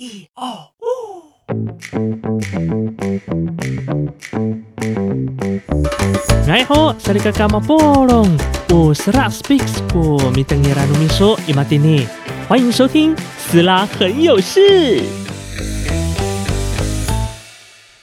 [0.00, 0.46] 一二
[0.78, 0.86] 五。
[6.48, 8.28] 哎吼，萨利嘎嘎马波隆，
[8.68, 12.06] 我是拉 speaks 过米登耶拉努米索伊马蒂尼，
[12.48, 15.02] 欢迎收听斯拉很有事。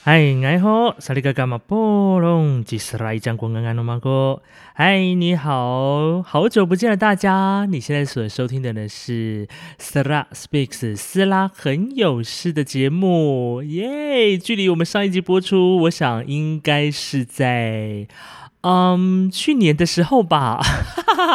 [0.08, 4.40] 嗨，你好，萨利嘎嘎马波隆，吉斯拉伊江光安安诺马哥，
[4.72, 7.66] 嗨，你好，好久不见了，大家。
[7.68, 9.48] 你现在所收听的呢是
[9.80, 14.38] 斯拉 speaks 斯拉很有事的节目，耶！
[14.38, 18.06] 距离我们上一集播出，我想应该是在。
[18.62, 20.60] 嗯，去年的时候吧，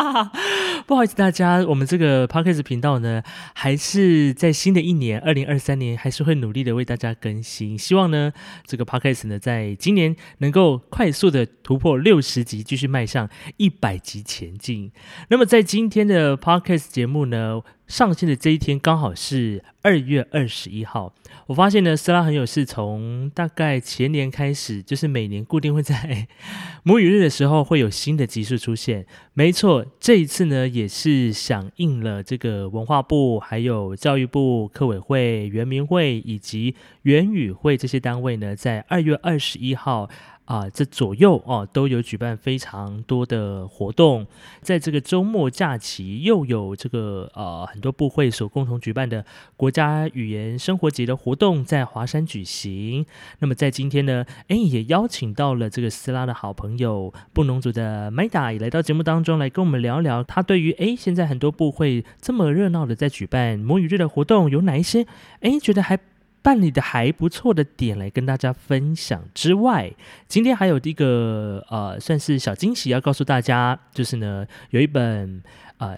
[0.86, 7.78] 不好意思大家，我们这个 podcast 频道呢，还是在新的一年二零二三年，还是会努力的为大家更新。
[7.78, 8.34] 希望呢，
[8.66, 14.92] 这个 podcast 呢，在今年能够快速的突破六十集，继续迈向一百集前进。
[15.30, 21.14] 那么在今天的 podcast 节目呢，上线的这一天刚好是二月二十一号。
[21.48, 26.26] 我发现呢，斯拉很有事，从大概前年开始，就是每年固定会在
[26.84, 29.06] 母语日的时候会有新的集数出现。
[29.34, 40.10] 没错，这一次呢，也是响应了这个文化部、还有教育部、科委会、原民会以及原语会这些单位呢，在二月二十一号。
[40.46, 44.28] 啊，这左右哦都有举办非常多的活动，
[44.62, 49.26] 在这个周末假期又有这个呃很多部会所共同举办的
[49.56, 53.06] 国家语言生活节的活动在华山举行。
[53.40, 65.08] 那么在今天呢，哎也邀请到了这个斯拉的好朋友布农族的 Maida 也来到节目当中来跟我们聊聊，他对于哎现在很多部会这么热闹的在举办母语日的活动有哪一些
[65.40, 65.98] 哎觉得还。
[66.44, 69.94] 办理的还不错的点来跟大家分享之外，
[70.28, 75.44] 今天还有一个呃，算是小惊喜要告诉大家，就是呢，有一本
[75.78, 75.96] 呃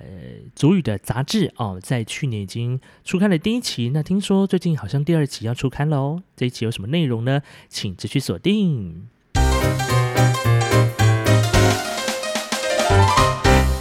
[0.54, 6.22] 主语的杂志哦，在去年已经出刊了第一期，那听说最近好像第二期要出刊了哦。
[6.36, 7.42] 这一期有什么内容呢？
[7.70, 9.08] 请持续锁定。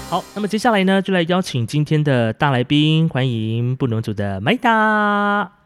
[0.08, 5.61] 好，那么接下来呢，就来邀请今天的大来宾，欢迎不能组的麦达。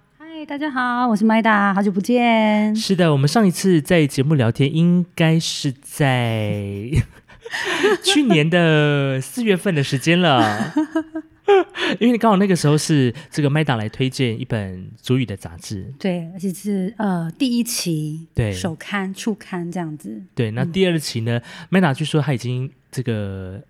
[0.46, 2.74] 嗨，大家好，我是麦达，好久不见。
[2.76, 6.88] 是的，我们上一次在节目聊天，应该是在
[8.04, 10.72] 去年的四月份的时间了，
[11.98, 20.22] 因为刚好那个时候是这个麦达来推荐一本主语的杂志，对，而且是呃第一期，对，首刊、初刊这样子。
[20.36, 21.40] 对，那第二期呢，
[21.70, 23.60] 麦达据说他已经这个。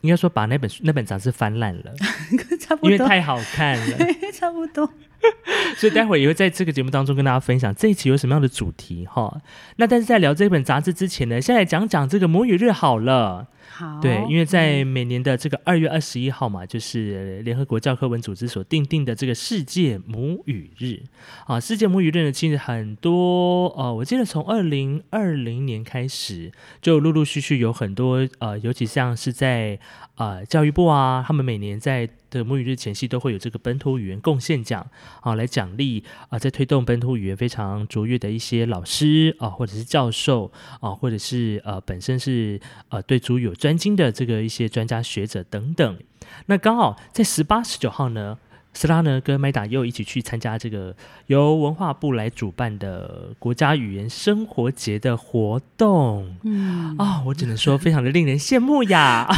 [0.00, 1.84] 应该说把那本那本杂志翻烂了，
[2.60, 3.96] 差不多，因为太好看了，
[4.34, 4.86] 差不多。
[5.76, 9.40] 所以待会也会在这个节目当中跟大家分享这一期有什么样的主题哈。
[9.76, 13.48] 那但是在聊这本杂志之前呢，先来讲讲这个母语日好了。
[13.70, 21.02] 好，对，因为在每年的这个二月二十一号嘛，就是联合国教科文组织所定定的这个世界母语日
[21.46, 21.58] 啊。
[21.58, 29.78] 世界母语日呢，其实很多呃，我记得从二零二零年开始，就陆陆续续有很多呃，尤其像是在
[30.16, 34.84] 呃教育部啊，他们每年在的母语日前夕都会有这个本土语言贡献奖
[35.20, 40.50] 啊，来奖励啊，在推动本土语言非常卓越的一些老师啊，或者是教授
[40.80, 45.98] 啊，或者是呃本身是呃对主语有专精的这个一些专家学者等等。
[46.46, 48.36] 那刚好在十八、十九号呢，
[48.72, 50.96] 斯拉呢跟麦达又一起去参加这个
[51.28, 56.34] 由文化部来主办的国家语言生活节的活动。
[56.42, 59.28] 嗯啊，我只能说非常的令人羡慕呀。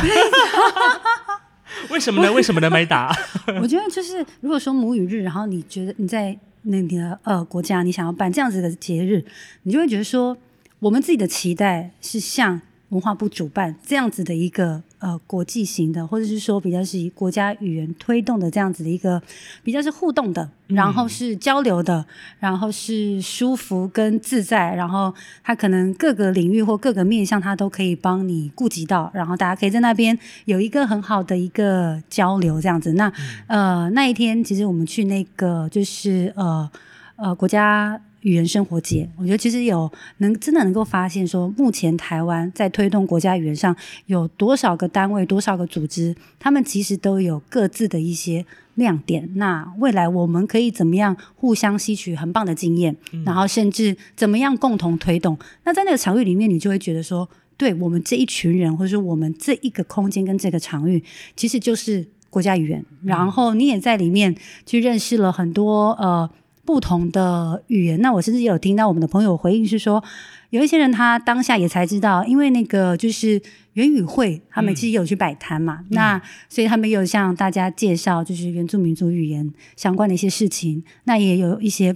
[1.91, 2.33] 为什么呢？
[2.33, 2.71] 为什么呢？
[2.71, 3.15] 麦达？
[3.61, 9.23] 我觉得就是，如果说母语日，然后你觉得你在那个呃国家，你想要办这样子的节日，
[9.65, 10.39] 你就会觉得说，
[10.79, 12.63] 我们自己的期待是像。
[12.91, 19.21] 文化部主办这样子的一个呃国际型的，或者是说比较是以国家语言推动的这样子的一个
[19.65, 22.07] 比较是互动的，然后是交流的，
[22.39, 32.93] 然后是舒服跟自在，然后它可能各个领域或各个面向它都可以帮你顾及到，然后大家可以在那边有一个很好的一个交流这样子。
[32.93, 33.13] 那
[33.49, 36.71] 呃那一天其实我们去那个就是呃
[37.17, 38.01] 呃国家。
[38.23, 43.77] 语言生活节，我觉得其实有能真的能够发现说，目前台湾在推动国家语言上
[44.07, 49.31] 有多少个单位、多少个组织，他们其实都有各自的一些亮点。
[49.35, 55.39] 那未来我们可以怎么样互相吸取很棒的经验，然后甚至怎么样共同推动？
[55.65, 61.05] 那在那个场域里面，你就会觉得说，对我们这一群人，或者说我们这一个空间跟这个场域，
[61.37, 62.85] 其实就是国家语言。
[63.05, 64.35] 然后你也在里面
[64.65, 66.29] 去认识了很多呃。
[66.67, 68.01] 不同的语言。
[68.01, 70.03] 那我甚至也有听到我们的朋友回应是说，
[70.51, 73.41] 有一些人他当下也才知道，因为那个就是
[73.75, 80.83] 原语会，他们其实有去摆摊嘛，那所以他们有向大家介绍就是原住民族语言相关的一些事情。
[81.05, 81.95] 那也有一些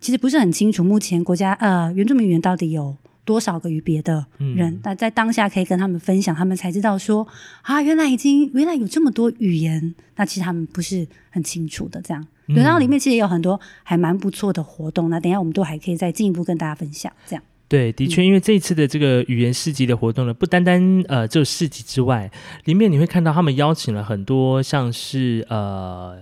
[0.00, 2.94] 其实不是很清楚，目前国家呃原住民语言到底有。
[3.30, 7.24] 多少个与别的人，那在当下可以跟他们分享，他们才知道说
[7.62, 12.02] 啊，原来已经原来有这么多语言，那其实他们不是很清楚的。
[12.02, 17.12] 这样，对然后里面其实也有很多还蛮不错的活动，那等一下我们都还可以再进一步跟大家分享。
[17.24, 22.28] 这样，对，的确，因为这一次的这个语言市集的活动呢，不单单呃只有市集之外，
[22.64, 26.20] 里面你会看到他们邀请了很多像是呃。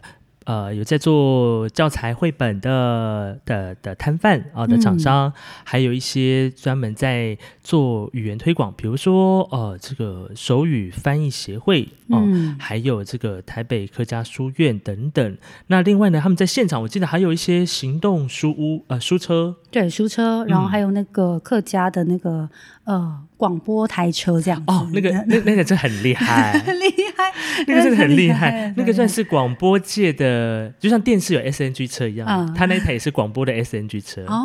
[0.48, 5.30] 呃，有在做教材绘本的的的摊贩啊的厂商，
[5.62, 12.26] 还有一些专门在做语言推广，比如说呃，这个手语翻译协会哦，
[12.58, 15.36] 还有这个台北客家书院等等。
[15.66, 22.48] 那另外呢，他们在现场，我记得还有一些行动书屋呃书车，对书车，然后还有那个客家的那个
[22.84, 24.64] 呃广播台车这样子。
[24.66, 26.84] 哦，那个那那个真 很厉害，很厉
[27.16, 27.32] 害，
[27.66, 30.26] 那个真的很厉害，那个算是广播界的。
[30.28, 34.22] 呃，就像电视有 SNG 车一样，他那台也是广播的 SNG 车。
[34.26, 34.44] 哦，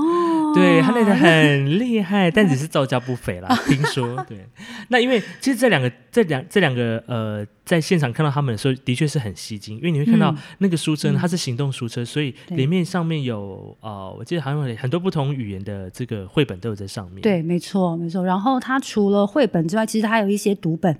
[0.54, 3.50] 对他那台很厉害，但只是造价不菲啦。
[3.68, 4.46] 听说，对。
[4.90, 7.46] 那因为其实这两个、这两、这两个呃。
[7.66, 17.22] 在现场看到他们的时候，的确是很吸睛，因为你会看到那个书车，它是行动书车，所以里面上面有呃，我记得好像有很多不同语言的这个绘本都有在上面。
[17.22, 18.22] 对，没错，没错。
[18.26, 20.94] 然后它除了绘本之外，其实它有一些读本，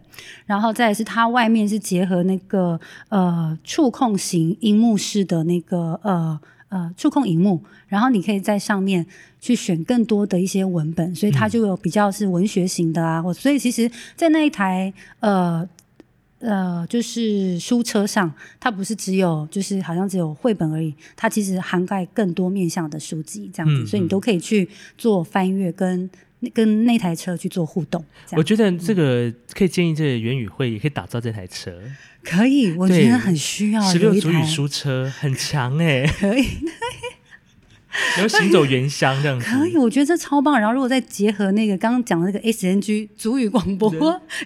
[0.46, 2.80] 然后再是它外面是结合那个
[3.10, 6.40] 呃触控型荧幕式的那个呃
[6.74, 9.06] 呃触控荧幕，然后你可以在上面
[9.40, 15.68] 去选更多的一些文本，所以它就有比较是文学型的啊，或所以其实，在那一台呃。
[16.46, 18.30] 呃，就是书车上，
[18.60, 24.68] 它不是只有，就是好像只有绘本而已，它其实涵盖更多面向的书籍，这样子，所以你都可以去
[24.98, 26.10] 做翻阅，跟
[26.54, 28.04] 跟那台车去做互动。
[28.32, 31.80] 我觉得这个可以建议这个元宇会也可以打造这台车，
[32.24, 36.46] 可以，我觉得很需要十六足语书车，很强哎，可以。
[38.18, 40.60] 然后行走原乡这样子，可以，我觉得这超棒。
[40.60, 43.92] 然后如果再结合那个刚刚讲的那个 SNG 主语广播，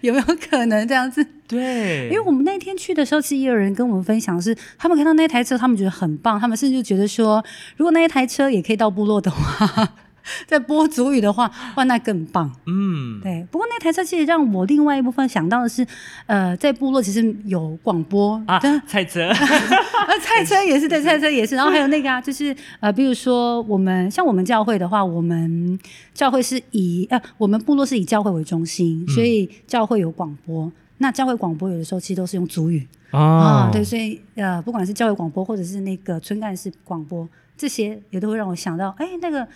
[0.01, 1.25] 有没有可能这样子？
[1.47, 7.41] 对，因为我们那天去的时候，其实也有人跟我们分享，是他们看到那台车，他们觉得很棒，他们甚至就觉得说，
[7.77, 9.93] 如果那一台车也可以到部落的话。
[10.47, 12.51] 在播主语的话，哇，那更棒。
[12.65, 13.45] 嗯，对。
[13.51, 15.85] 不过那台车其实让我另外一部分想到的是，
[16.25, 19.31] 呃，在部落其实有广播啊，菜车，
[20.21, 21.55] 菜车也是对，菜车也是。
[21.55, 25.79] 然后还有那个啊，就是呃，比如说我们像我们教会的话，我们
[26.13, 30.71] 教会是以呃，我们部落是以教会为中心，所以教会有广播。
[30.99, 39.47] 那教会广播有的时候其实都是用主语啊，对，所以呃，不管是教会广播或者是那个村干事广播，这些也都会让我想到，哎，那个。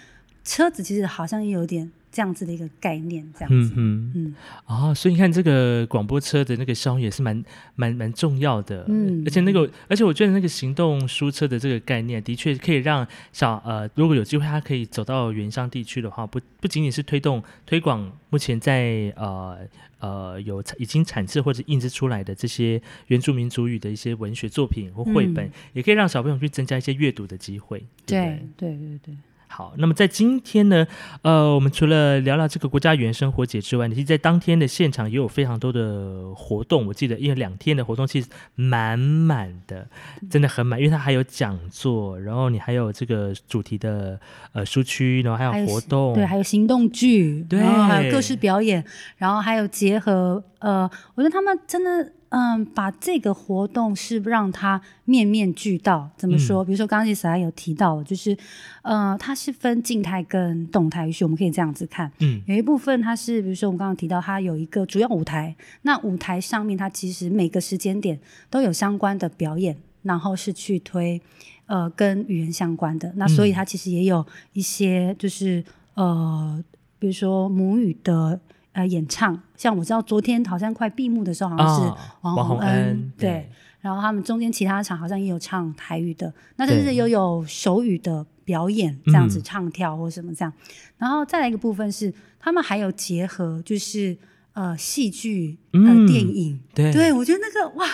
[0.44, 4.36] 车子其实好像也有点这样子的一个概念，这样子，嗯嗯。
[4.66, 7.44] 啊，所以你看这个广播车的那个效用也是蛮
[7.76, 19.60] 蛮蛮重要的，嗯，而且那个，而且我觉得那个行动书车的这个概念，的确可以让小呃，如果有机会，他可以走到原乡地区的话，不不仅仅是推动推广目前在呃
[20.00, 29.16] 呃有已经产制或者印制出来的这些原住民族语的一些文学作品或绘本，也可以让小朋友去增加一些阅读的机会，对对对对。
[29.54, 30.88] 好，那么在今天呢，
[31.24, 36.88] 呃，我们除了聊聊这个国家原生活节之外，其实在当天的现场也有非常多的活动。
[36.88, 39.86] 我记得因为两天的活动其实满满的，
[40.30, 44.18] 真的很满，因为它还有讲座，然后你还有这个主题的
[44.54, 48.82] 呃书区，然后还有活动，对，还有行动剧，对，还有各式表演，
[49.18, 52.14] 然后还有结合呃，我觉得他们真的。
[52.34, 56.10] 嗯，把这个活动是让它面面俱到。
[56.16, 56.64] 怎么说？
[56.64, 58.38] 比如说，刚刚其实还有提到，就是，
[58.84, 62.10] 呃，它是分静态跟动态，于是我们可以这样子看。
[62.20, 68.18] 嗯，有一部分它是，比如说我们刚刚提到，它有一个主要舞台，那舞台上面它其实每个时间点
[68.50, 71.22] 都有相关的表演，然后是去推，
[71.66, 73.12] 呃，跟语言相关的。
[73.18, 75.62] 那所以它其实也有一些，就是
[75.96, 76.64] 呃，
[76.98, 78.40] 比如说母语的。
[78.74, 79.38] 呃，演唱。
[79.56, 83.50] 像我知道，昨天好像快闭幕的时候，好像是王洪恩对，
[83.82, 90.54] 然后他们中间其他场好像也有唱台语的，那甚至又有手语的表演，这样子唱跳或什么这样。
[90.98, 94.18] 然后再来一个部分是，他们还有结合就是
[94.54, 97.86] 呃戏剧呃电影，对，对我觉得那个哇，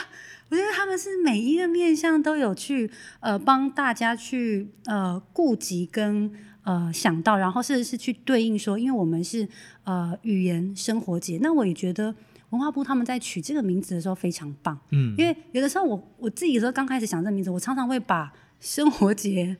[0.49, 6.31] 我觉得他们是每一个面向都有去呃帮大家去呃顾及跟。
[6.67, 9.47] 呃，想到，然后甚至是去对应说，因为我们是
[9.85, 12.13] 呃语言生活节，那我也觉得
[12.49, 19.55] 文化部他们在取这个名字的时候非常棒，嗯，因为有的时候我我自己的时候刚开始想这个名字，我常常会把生活节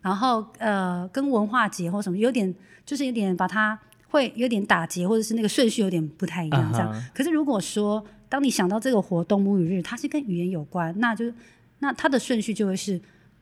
[0.00, 2.54] 然后呃跟文化节或什么有点
[2.86, 3.78] 就是有点把它
[4.08, 6.90] 会有点打结，或者是那个顺序有点不太一样这样。
[7.14, 11.30] 可是如果说当你想到这个活动母语日，它是跟语言有关，那就
[11.80, 12.98] 那它的顺序就会是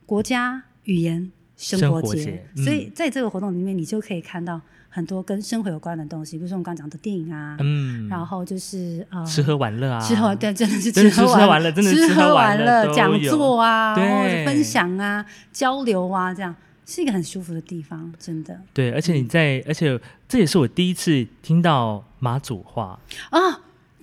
[0.07, 2.09] 国家语言生活节。
[2.09, 16.55] 活节嗯所以在这个活动里面，你就可以看到很多跟生活有关的东西，比如说我们刚刚讲的电影啊，嗯，然后就是呃吃喝玩乐啊，吃喝对，真的是 真的是吃喝玩乐真的吃吃喝喝玩乐讲座啊，对或者分享啊、交流啊，这样
[16.87, 19.99] 是一个很舒服的地方，真的对，而且你在，而且
[20.29, 22.99] 这也是我第一次听到马祖话。
[23.31, 23.41] 啊，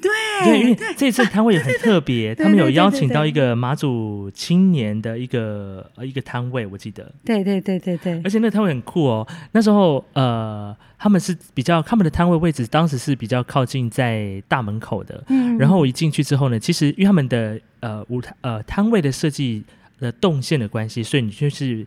[0.04, 0.12] 对
[0.44, 9.26] 对，因为这次摊位也很特别，他们有邀请到一个马祖青年的一个呃一个摊位，我记得，对对对对对而且那个摊位很酷哦。
[9.54, 15.24] 那时候呃，他们是比较他们的摊位位置当时是比较靠近在大门口的。
[15.30, 19.64] 嗯然后我一进去之后呢，其实因为他们的呃舞台呃摊位的设计
[20.00, 21.86] 的动线的关系，所以你就是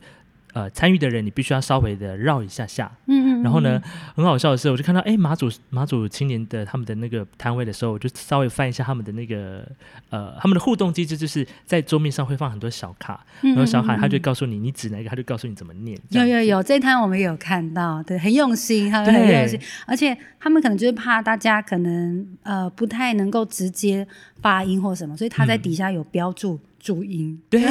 [0.56, 2.90] 呃参与的人，你必须要稍微的绕一下下。
[3.08, 3.78] 嗯嗯，然后呢，
[4.14, 9.68] 很好笑的是，我就看到哎马祖马祖青年的他们的那个摊位的时候，我就稍微翻一下他们的那个
[10.08, 15.98] 呃他们的互动机制，就是在桌面上会放很多小卡，嗯，然后小卡他就告诉你你指哪一个，他就告诉你怎么念。
[16.08, 24.06] 有有有，这一摊我们有看到，对，很用心，他们很用心，而且他们可能就是怕大家可能呃不太能够直接
[24.40, 25.62] 发音或什么，所以他在嗯。
[25.66, 27.60] 底下有标注注音，对，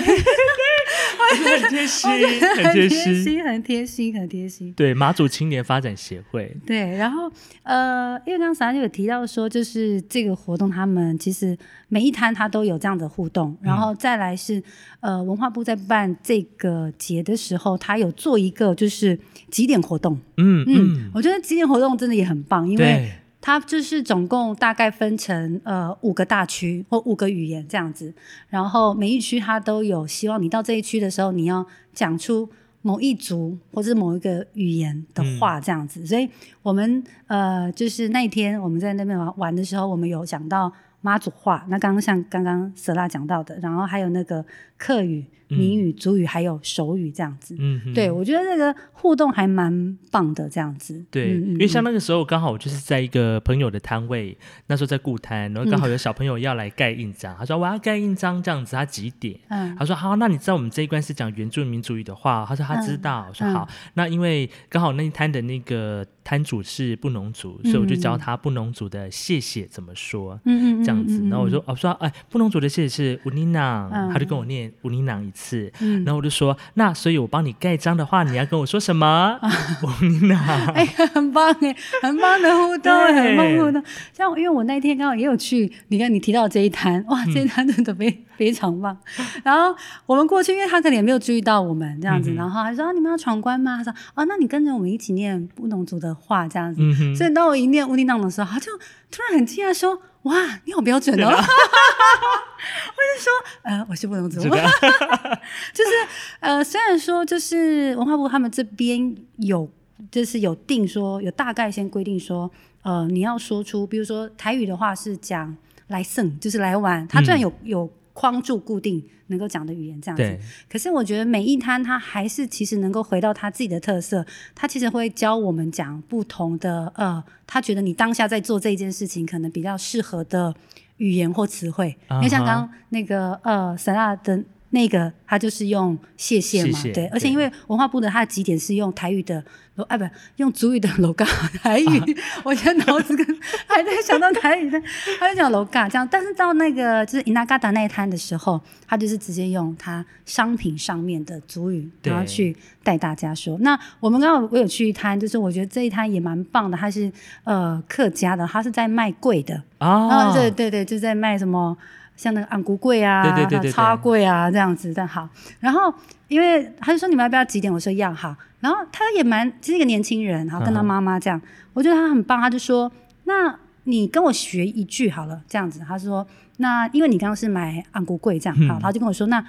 [1.62, 3.44] 很贴心，很贴贴心。
[3.44, 4.74] 很贴心，很贴心。
[4.74, 7.32] 对，马祖青年发展协会，对，然后
[7.64, 14.62] 呃，因为刚才就有提到说，就是这个活动，他们其实每一摊他都有这样的互动，然后再来是
[15.00, 19.18] 呃，文化部在办这个节的时候，他有做一个就是
[19.50, 23.12] 几点活动，嗯嗯，嗯，我觉得几点活动真的也很棒，因为对，
[23.46, 28.12] 它就是总共大概分成呃五个大区或五个语言这样子，
[28.50, 32.50] 然后每一区它都有希望你到这一区的时候，你要讲出
[32.82, 36.04] 某一族或者是某一个语言的话这样子。
[36.08, 36.28] 所以
[36.64, 44.44] 我们呃就是那一天我们在那边玩玩的时候，我们有讲到妈祖话，那刚刚像刚刚舍拉讲到的，然后还有那个
[44.78, 47.56] 客语、闽语、族语还有手语这样子。
[47.60, 51.06] 嗯哼对，我觉得这个互动还蛮棒的，这样子。
[51.12, 59.40] 对，因为像嗯那个时候刚好我就是在一个朋友的摊位，那时候在固摊，然后刚好有小朋友要来盖印章，他说我要盖印章这样子，他几点？
[59.50, 62.46] 嗯他说好，那你知道我们这一关是讲原住民族语的话？
[62.48, 63.26] 他说他知道。
[63.30, 70.40] 我说嗯好，那因为刚好那一摊的那个摊主是布农族，所以我就教他布农族的谢谢怎么说。
[70.46, 79.40] 嗯嗯这样子，然后我说，我说，哎，布农族的谢谢是乌尼囊，嗯他就跟我念乌尼囊一次，嗯然后我就说，那所以我帮你盖章的话，你要跟我说什么？
[79.84, 80.38] 乌尼囊，
[80.74, 83.84] 哎，很棒哎，很棒的互动，对很棒的互动。
[84.14, 88.98] 像因为我那天刚好也有去，你看你提到这一摊，哇，嗯这一摊真的非、非常棒。
[89.44, 93.78] 然后我们过去，因为他可能也没有注意到我们这样子，嗯然后他说、啊、你们要闯关吗？
[93.78, 96.82] 他说哦，那你跟着我们一起念布农族的话这样子。
[96.82, 98.72] 嗯，所以当我一念乌尼囊的时候，他就
[99.12, 103.32] 突然很惊讶说：“哇，你好标准哦！” 我就说
[103.64, 104.58] ：“呃，我是布农族。”这个
[105.74, 105.92] 就是
[106.40, 109.70] 呃，虽然说就是文化部他们这边有，
[110.12, 112.50] 就是有定说有大概先规定说，
[112.84, 115.56] 呃，你要说出，比如说台语的话是讲
[115.88, 120.40] 来胜，就是来玩，他虽然有、有框住固定能够讲的语言这样子，，
[120.72, 130.56] 可是我觉得每一摊它还是其实能够回到它自己的特色，它其实会教我们讲不同的呃，他觉得你当下在做这件事情可能比较适合的
[130.98, 134.44] 语言或词汇，因为像刚刚那个呃萨拉的。
[134.72, 139.42] 那个他就是用谢谢嘛，谢谢对，而且因为文化部的它的几点是用台语的，
[139.84, 140.06] 哎不，
[140.38, 141.26] 用族语的楼嘎
[141.62, 143.26] 台语，我现在脑子跟
[143.68, 144.82] 还在想到台语的，
[145.20, 153.58] 他就讲楼嘎这样，但是到那个就是伊那嘎达那一摊的时候，他就是直接用他商品上面的族语，对然后去带大家说。
[153.60, 157.12] 那我们刚刚我有去一摊，就是我觉得这一摊也蛮棒的，它是
[157.44, 161.78] 呃客家的，它是在卖贵的，啊，啊，对对对，就在卖什么
[162.16, 165.28] 像那个昂古柜啊，对对对对对叉柜啊这样子，但好。
[165.60, 165.94] 然后
[166.30, 167.74] 因为他就说你们要不要几点？
[167.74, 168.34] 我说要好。
[168.66, 171.40] 然后他也蛮是一个年轻人，然后跟他妈妈这样，
[171.72, 172.42] 我觉得他很棒。
[172.42, 172.92] 他就说，
[173.26, 175.80] 那你跟我学一句好了，这样子。
[175.88, 176.26] 他说，
[176.58, 179.46] 那因为你刚刚是买昂菇柜这样，好，嗯他就跟我说，那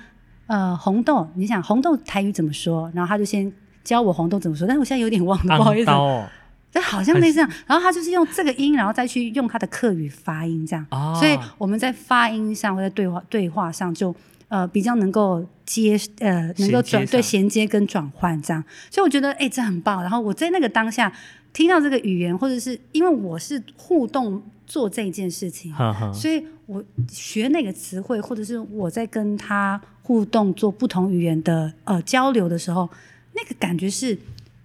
[0.48, 2.92] 呃红豆，你想红豆台语怎么说？
[2.94, 3.50] 然后他就先
[3.82, 5.90] 教我红豆怎么说，但是我现在有点忘了，不好意思。
[5.90, 6.28] 昂刀哦
[6.70, 7.50] 对，好像类似这样。
[7.66, 10.84] 然后他就是用这个音，然后再去用他的客语发音这样。
[10.90, 14.14] 啊所以我们在发音上或在对话对话上就
[14.48, 18.62] 呃比较能够接呃能够转对衔接跟转换这样。
[18.90, 20.02] 所以我觉得哎、这很棒。
[20.02, 21.12] 然后我在那个当下
[21.52, 25.72] 听到这个语言，或者是因为我是互动做这件事情，
[26.12, 32.88] 所以我学那个词汇，或者是我在跟他互动做不同语言的呃交流的时候，
[33.34, 34.16] 那个感觉是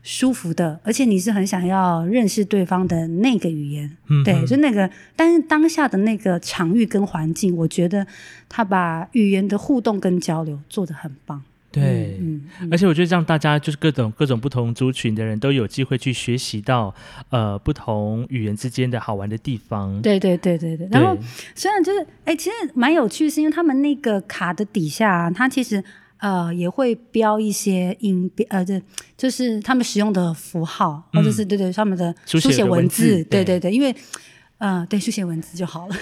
[0.04, 3.88] 舒服的，而且你是很想要认识对方的那个语言。
[4.08, 8.06] 对，嗯对就那个，但是当下的那个场域跟环境，我觉得
[8.50, 11.42] 他把语言的互动跟交流做得很棒。
[11.72, 16.94] 对，嗯，嗯而且我觉得让大家就是各种各种不同族群的人都有机会去学习到
[17.30, 20.02] 呃不同语言之间的好玩的地方。
[20.02, 20.86] 对对对对对。
[20.92, 21.18] 然后
[21.56, 25.82] 虽然就是，哎，其实蛮有趣，是因为他们那个卡的底下、啊，它其实
[26.22, 28.82] 呃也会标一些音标，呃，这
[29.18, 33.94] 就是他们使用的符号，或者是对对他们的嗯书写文文字对对对对，因为
[34.60, 35.96] 呃对书写文字就好了。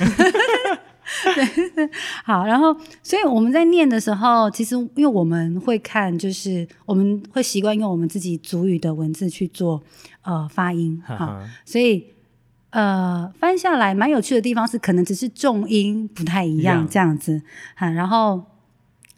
[1.34, 1.90] 对，
[2.24, 9.82] 好，然后，所以我们在念的时候，其实因为我们会看，就是我们会习惯用我们自己族语的文字去做
[10.22, 12.06] 呃发音，哈，所以
[12.70, 17.42] 呃，翻下来蛮有趣的地方是，可能只是重音不太一样这样子，
[17.76, 18.44] 哈，然后。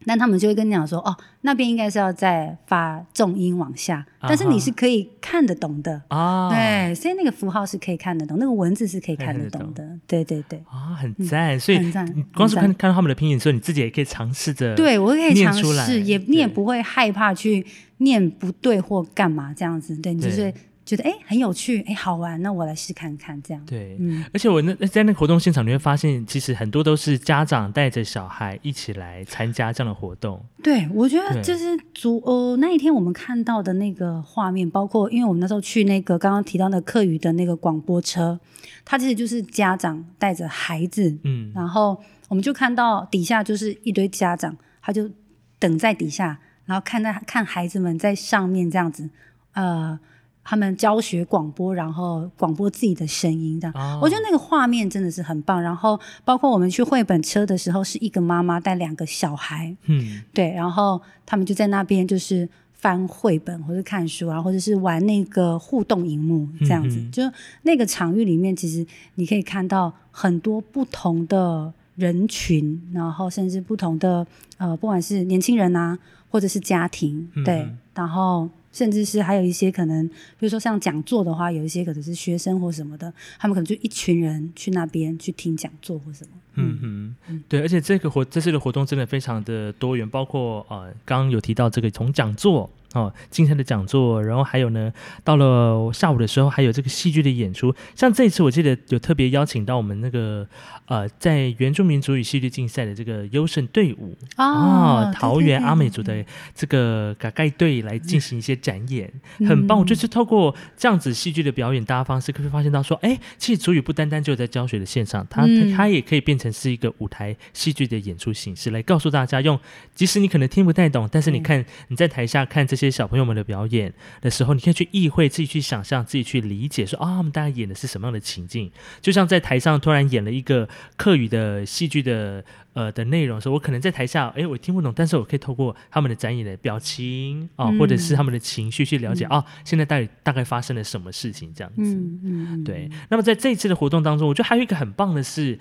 [0.05, 11.59] 但他们就会跟你讲说，哦，那边应该是要再发重音往下，但是你是可以看得懂的，啊，对，所以那个符号是可以看得懂，那个文字是可以看得懂的，对对对，啊，很赞。
[11.59, 11.91] 所以你
[12.33, 17.65] 光是看看到他们的拼音的时候，你自己也可以尝试着对我可以尝试，也你也不会害怕去
[17.97, 20.53] 念不对或干嘛这样子，对你就是
[20.95, 23.95] 觉得哎很有趣，哎好玩，那我来试看看这样，对。
[23.97, 30.43] 嗯，而且我那在那个活动现场，你会发现，其实很多都是家长带着小孩一起来参加这样的活动。
[30.61, 38.37] 对，我觉得就是足呃那一天我们看到的那个画面，包括因为我们那时候去那个刚刚提到的课余的那个广播车，
[38.83, 45.09] 它其实就是家长带着孩子，嗯，然后我们就看到底下就是一堆家长，他就
[45.57, 49.09] 等在底下，然后看到看孩子们在上面这样子，
[49.53, 49.97] 呃，
[50.43, 53.73] 他们教学广播，然后广播自己的声音这样。
[53.75, 55.61] 哦我觉得那个画面真的是很棒。
[55.61, 66.99] 然后包括我们去绘本车的时候，是一个妈妈带两个小孩，嗯，对，然后他们就在那边就是翻绘本或者看书啊，或者是玩那个互动荧幕这样子。
[67.11, 67.23] 就
[67.61, 74.25] 那个场域里面，其实你可以看到很多不同的人群，然后甚至不同的
[74.57, 75.97] 呃，不管是年轻人啊，
[76.29, 78.49] 或者是家庭，对，嗯然后。
[78.71, 86.31] 甚至是还有一些可能，比如说像讲座的话，有一些可能是学生或什么的，他们可能就一群人去那边去听讲座或什么。
[86.55, 94.91] 嗯哼，对，而且这个活这次的活动真的非常的多元，包括呃，刚刚有提到这个从讲座哦，精彩的讲座，然后还有呢，
[95.23, 100.47] 到了下午的时候还有这个戏剧的演出，像这一次我记得有特别邀请到我们那个
[100.87, 109.79] 呃，在原住民族语戏剧竞赛的这个优胜队伍哦，对桃园阿美族的这个嘎盖队来进行一些展演，嗯很棒。
[109.79, 119.59] 我就是透过这样子戏剧的表演，大家方式可以发现到说，哎，其实主语不单单只有在教学的线上，它、嗯它也可以变成是一个舞台戏剧的演出形式，来告诉大家用，
[119.95, 137.77] 即使你可能听不太懂，但是你看你在台下看这些小朋友们的表演的时候，你可以去意会，自己去想象，自己去理解说，啊，他们大概演的是什么样的情境，就像在台上突然演了一个课语的戏剧的呃的内容的时候，我可能在台下，哎，我听不懂，但是我可以透过他们的展演的表情啊、嗯。
[137.77, 142.63] 或者是他们的情绪去了解，啊，现在大概大概发生了什么事情这样子。
[142.63, 145.57] 对，那么在这一次的活动当中，我觉得还有一个很棒的是，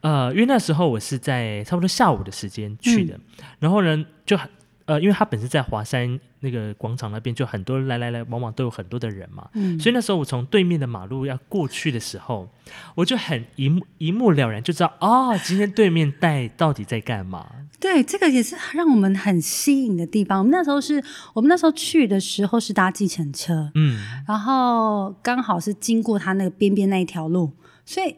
[0.00, 3.18] 呃，因为那时候我是在差不多下午的时间去的，
[3.58, 4.50] 然后呢，就很
[4.86, 12.48] 呃，因为他本身在华山那个广场那边，就很多来来来往往都有很多的人嘛，嗯所以那时候我从对面的马路要过去的时候，
[12.94, 17.46] 我就很一目一目了然，就知道哦，今天对面带到底在干嘛。
[17.80, 20.38] 对，这个也是让我们很吸引的地方。
[20.38, 21.02] 我们那时候是
[21.34, 27.50] 我们那时候去的时候是搭计程车，嗯，然后刚好是经过他那个边边那一条路，
[27.84, 28.16] 所以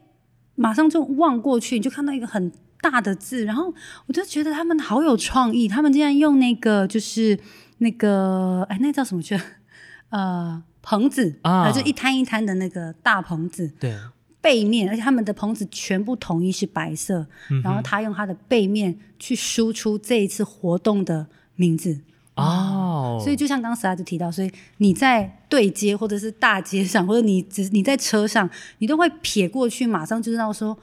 [0.55, 2.53] 马上就望过去，你就看到一个很
[2.91, 3.73] 大的字，然后
[4.07, 7.39] 我就觉得他们好有创意，他们竟然用那个就是
[7.79, 9.41] 那个哎，那叫什么去？
[10.11, 13.97] 呃，棚子啊呃就一摊一摊的那个大棚子，对，
[14.41, 22.01] 背面，而且他们的棚子全部统一是白色，嗯然后他用他的背面去输出这一次活动的名字。
[22.37, 30.77] 哦，所以就像刚刚 s 就提到，所以你在对街或者是大街上，或者你只你在车上，你都会撇过去，马上就知道说，哦，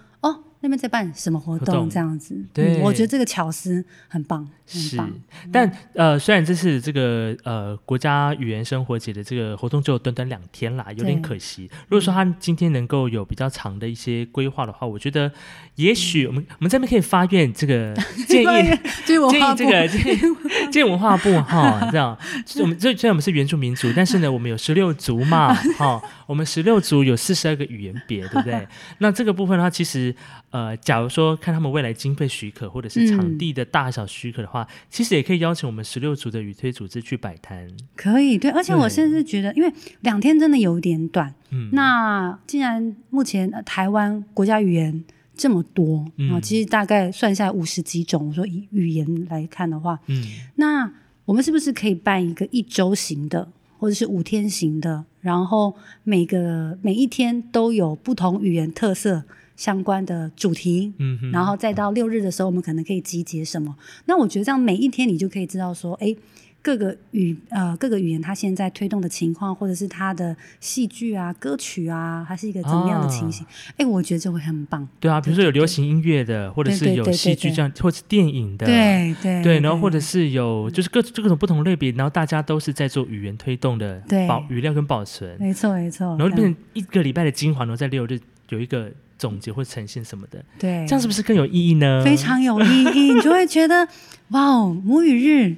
[0.62, 2.36] 那边在办什么活活动动这样子。
[2.54, 5.12] 对嗯我觉得这个巧思很棒，很是棒。，
[5.52, 11.70] 但呃，虽然这次这个呃国家语言生活节的这个活动只有短短两天啦，有点可惜。
[11.88, 15.32] 如果说他今天能够有比较长的一些规划的话，我觉得
[15.76, 17.94] 也许我们我们这边可以发愿这个
[18.28, 18.80] 建议。
[19.06, 20.20] 建议这个建议
[20.72, 22.18] 建文化部哈，这样，
[22.62, 28.68] 我们这虽然我们是原住民族，但是呢，我们有十六族嘛， 哈，我们十六族有四十二个语言别，对不对？
[29.00, 30.16] 那这个部分的话，其实
[30.52, 37.68] 呃，假如说看他们未来经费许可或者是场嗯地的大小许可的话，其实也可以邀请我们十六组的语推组织去摆摊。
[37.96, 41.34] 可以，对，而且我甚至觉得，因为两天真的有点短。
[41.52, 50.22] 嗯，那既然目前、呃台湾国家语言这么多啊、嗯其实大概算下来五十几种，我说以语言来看的话，嗯。
[50.56, 50.92] 那
[51.24, 59.24] 我们是不是可以办一个一周型的，或者是五天型的，然后每个每一天都有不同语言特色
[59.62, 63.76] 相关的主题，嗯哼，然后再到六日的时候，我们可能可以集结什么？
[64.06, 66.16] 那我觉得这样每一天你就可以知道说，哎，
[66.64, 73.46] 各个语呃各个语言它现在推动的情况，或者是它的戏剧啊、歌曲啊，它是一个怎么样的情形？
[73.78, 74.88] 哎、我觉得这会很棒。
[75.00, 84.28] 对啊，比如说有流行音乐的，或者是有戏剧这样，或是电影的，对对对，然后或者是有就是各各种不同类别，然后大家都是在做语言推动的对。
[84.28, 88.20] 保语料跟保存，没错没错，然后变成一个礼拜的精华，然后在六日
[88.50, 88.92] 有一个
[89.22, 92.02] 总结或呈现什么的，对，这样是不是更有意义呢？
[92.04, 93.14] 非常有意义？
[93.14, 93.88] 你就会觉得
[94.30, 95.56] 哇哦，母语日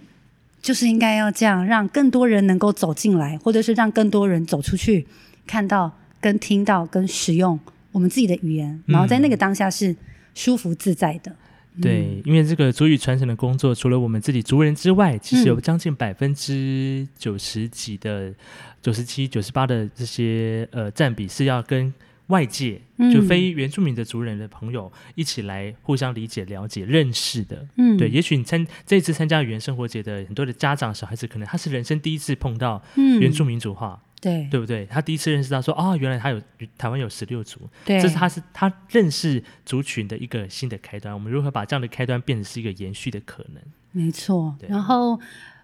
[0.62, 5.08] 就是应该要这样，让更多人能够走进来，或者是让更多人走出去，
[5.48, 7.58] 看到、跟听到、跟使用
[7.94, 9.96] 我们自己的语言，然后在那个当下是
[10.36, 11.34] 舒服自在的。
[11.82, 18.34] 对，因为这个族语传承的工作，除了我们自己族人之外，其实有嗯将近百分之九十几的、
[18.82, 21.92] 九十七、九十八的这些呃占比是要跟
[22.28, 27.68] 外界，嗯就非原住民的族人的朋友一起来互相理解、了解、认识的。
[27.76, 34.86] 嗯，对，也许你参这次参加语言生活节的很多的家长、小孩子，可能他是人生第一次碰到嗯原住民族化，对对不对？
[34.86, 36.42] 他第一次认识到说，哦，原来他有
[36.78, 41.14] 台湾有十六族，对，这是他是他认识族群的一个新的开端。
[41.14, 43.62] 我们如何把这样的开端变成是一个延续的可能？
[43.92, 44.56] 没错。
[44.68, 45.20] 然后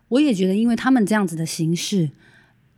[0.10, 2.10] 我也觉得，因为他们这样子的形式，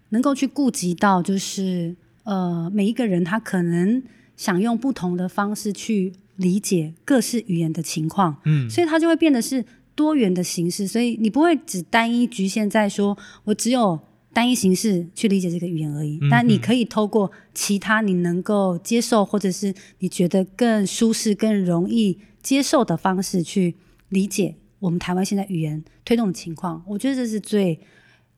[0.09, 4.01] 能够去顾及到，就是呃，每一个人他可能
[4.37, 9.63] 想用不同的方式去理解各式语言的情况，嗯，所以他就会变得是
[9.95, 10.87] 多元的形式。
[10.87, 13.99] 所以你不会只单一局限在说我只有
[14.33, 23.75] 单一形式去理解这个语言而已，嗯但你可以透过其他你能够接受，或者是你觉得更舒适、更容易接受的方式去
[24.09, 26.83] 理解我们台湾现在语言推动的情况。
[26.87, 27.79] 我觉得这是最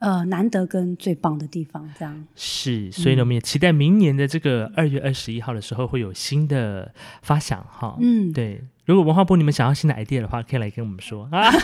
[0.03, 1.89] 呃难得跟最棒的地方。
[1.97, 7.97] 这样，是，所以呢，我们也期待明年的这个二月二十一号的时候会有新的发想哈。
[7.99, 11.49] 嗯，对，如果文化部你们想要新的 idea 的话，可以来跟我们说啊。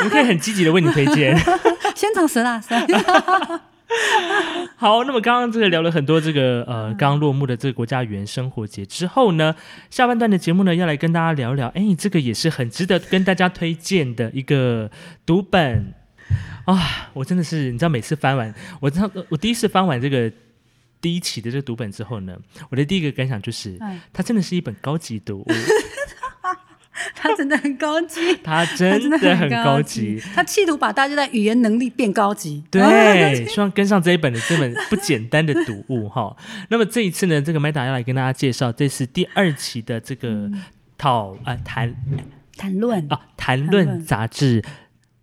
[0.00, 1.36] 我们可以很积极的为你推荐。
[1.96, 2.80] 先从十啦，死啦
[4.76, 9.56] 好，那么刚刚这个聊了很多这个呃刚刚落幕的这个国家语言生活节之后呢，
[9.90, 14.90] 下半段的节目呢要来跟大家聊聊，哎，这个也是很值得跟大家推荐的一个
[15.26, 15.94] 读本
[16.64, 17.10] 啊！
[17.14, 20.30] 我真的是，你知道，每次翻完，我知道我第一次翻完这个
[21.00, 22.36] 第一期的这个读本之后呢，
[22.70, 25.46] 我的第一个感想就是，哎它真的是一本高级读物，
[27.14, 28.34] 他 真的很高级。
[28.42, 32.62] 它他真的很高级。，他企图把大家的语言能力变高级。
[32.66, 36.36] 哦对，希望跟上这一本的这本不简单的读物哈。
[36.68, 40.62] 那么这一次呢，这个麦达要来跟大家介绍，这是第二期的这个嗯
[40.96, 41.94] 讨啊谈
[42.56, 44.62] 谈论啊谈论论杂志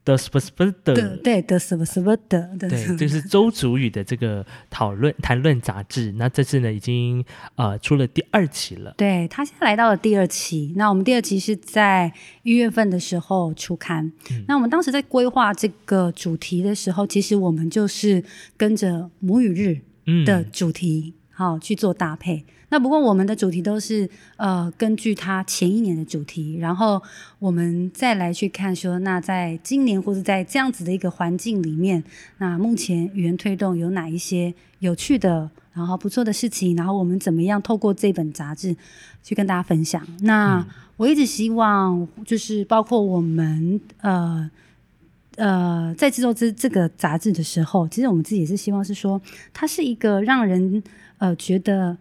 [0.06, 1.18] 的 s p e 的的。
[1.18, 6.14] 对的什么什么的的，对，这是周主语的这个讨论谈论杂志。
[6.14, 8.94] 那这次呢，已经呃出了第二期了。
[8.96, 12.14] 对他现在来到了第二期，那我们第二期是在
[12.44, 14.06] 一月份的时候出刊。
[14.30, 18.24] 嗯那我们当时在规划这个主题的时候，其实我们就是
[18.56, 22.46] 跟着母语日嗯的主题好、去做搭配。
[22.70, 27.02] 那不过我们的主题都是呃根据他前一年的主题，然后
[27.40, 32.04] 我们再来去看说，那在今年或者在这样子的一个环境里面，
[32.38, 38.76] 那目前语言推动有哪一些有趣的，然后不错的事情，然后我们怎么样透过这本杂志
[39.24, 40.06] 去跟大家分享。
[40.22, 40.66] 那
[40.98, 44.50] 我一直希望就是包括我们呃。
[45.38, 50.82] 呃，在制作这这个杂志的时候，其实我们自己也是希望是说，它是一个让人
[51.18, 51.98] 呃觉得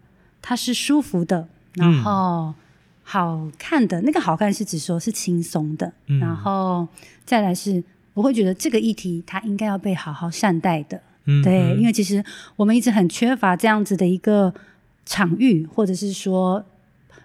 [0.47, 2.53] 它是舒服的，然后
[3.01, 3.99] 好看的。
[4.01, 6.87] 那个好看是指说是轻松的，嗯然后
[7.25, 11.01] 再来是我会觉得这个议题它应该要被好好善待的。
[11.23, 12.23] 嗯对，嗯因为其实
[12.55, 14.53] 我们一直很缺乏这样子的一个
[15.03, 16.63] 场域，或者是说，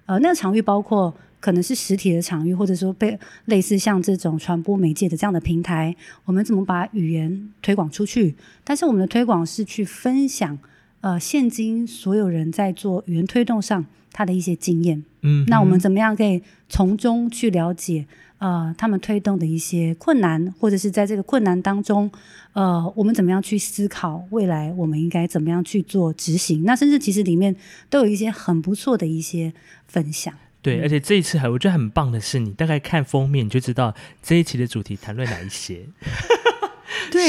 [0.06, 8.35] 呃，那个场域包括可能是实体的场域，或者说被类似像这种传播媒介的这样的平台，我们怎么把语言推广出去？
[8.64, 10.59] 但是我们的推广是去分享
[11.00, 15.04] 呃现今所有人在做语言推动上他的一些经验。
[15.22, 18.06] 嗯，那我们怎么样可以从中去了解
[18.38, 22.10] 呃他们推动的一些困难，或者是在这个困难当中，
[22.52, 26.64] 呃，我们怎么样去思考未来我们应该怎么样去做执行？
[26.64, 27.54] 那甚至其实里面
[27.90, 29.52] 都有一些很不错的一些
[29.86, 30.32] 分享。
[30.62, 35.86] 对，而且这一次还我觉得很棒的是，你大概看封面你就知道这一期的主题谈论哪一些。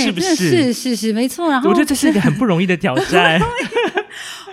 [0.03, 1.49] 对，是不是是是是没错。
[1.49, 3.39] 然后我觉得这是一个很不容易的挑战。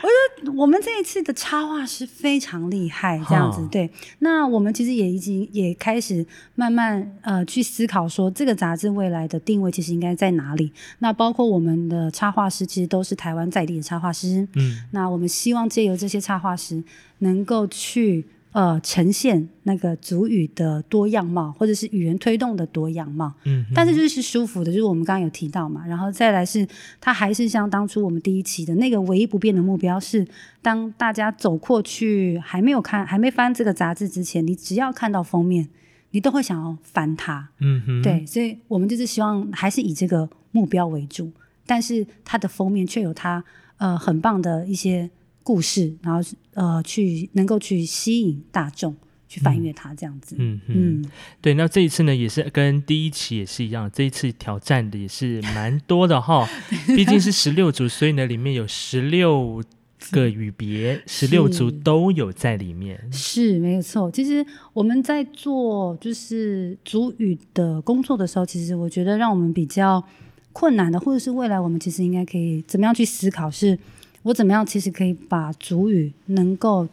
[0.00, 3.90] 我觉得我们这一次的插画师非常厉害，这样子哈对。
[4.20, 10.72] 那我们其实也已经也开始慢慢呃去思考说，这个杂志未来的定位其实应该在哪里？
[11.00, 16.82] 那包括我们的插画师其实都是台湾在地的插画师，嗯，那我们希望借由这些插画师
[17.18, 23.32] 能够去呃呈现那个主语的多样貌，或者是语言推动的多样貌。
[23.44, 26.66] 嗯，但是就是舒服的，就是我们刚刚有提到嘛，然后再来是
[27.00, 30.26] 它还是像当初我们第一期的那个唯一不变的目标是，
[30.62, 35.68] 当大家走过去还没有看还没翻这个杂志之前，你只要看到封面，
[36.12, 37.48] 你都会想要翻它。
[37.60, 41.30] 嗯哼，对，所以我们就是希望还是以这个目标为主，
[41.66, 43.44] 但是它的封面却有它
[43.76, 45.10] 呃很棒的一些
[45.48, 46.20] 故事，然后
[46.52, 48.94] 呃去能够去吸引大众
[49.26, 50.36] 去翻阅它这样子。
[50.38, 50.60] 嗯。
[50.66, 51.04] 嗯，
[51.40, 56.46] 对，那这一次呢，也是跟第一期也是一样，这一次挑战的也是蛮多的哈。
[56.94, 59.64] 毕竟是十六组，所以呢，里面有十六
[60.10, 63.10] 个语别，十六组都有在里面。
[63.10, 64.10] 是没有错。
[64.10, 70.04] 其实我们在做就是主语的工作的时候，其实我觉得让我们比较
[70.52, 73.78] 困难的，或者是未来我们其实应该可以怎么样去思考是，
[74.22, 76.88] 我怎么样其实可以把主语能够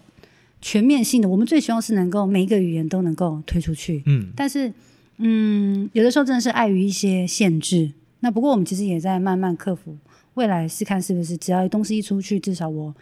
[0.61, 4.01] 全面性的，我们最希望是能够每一个语言都能够推出去。
[4.05, 4.71] 嗯，但是，
[5.17, 7.91] 嗯，有的时候真的是碍于一些限制。
[8.21, 9.97] 那不过我们其实也在慢慢克服。
[10.33, 12.93] 未来是看是不是只要东西一出去，至少我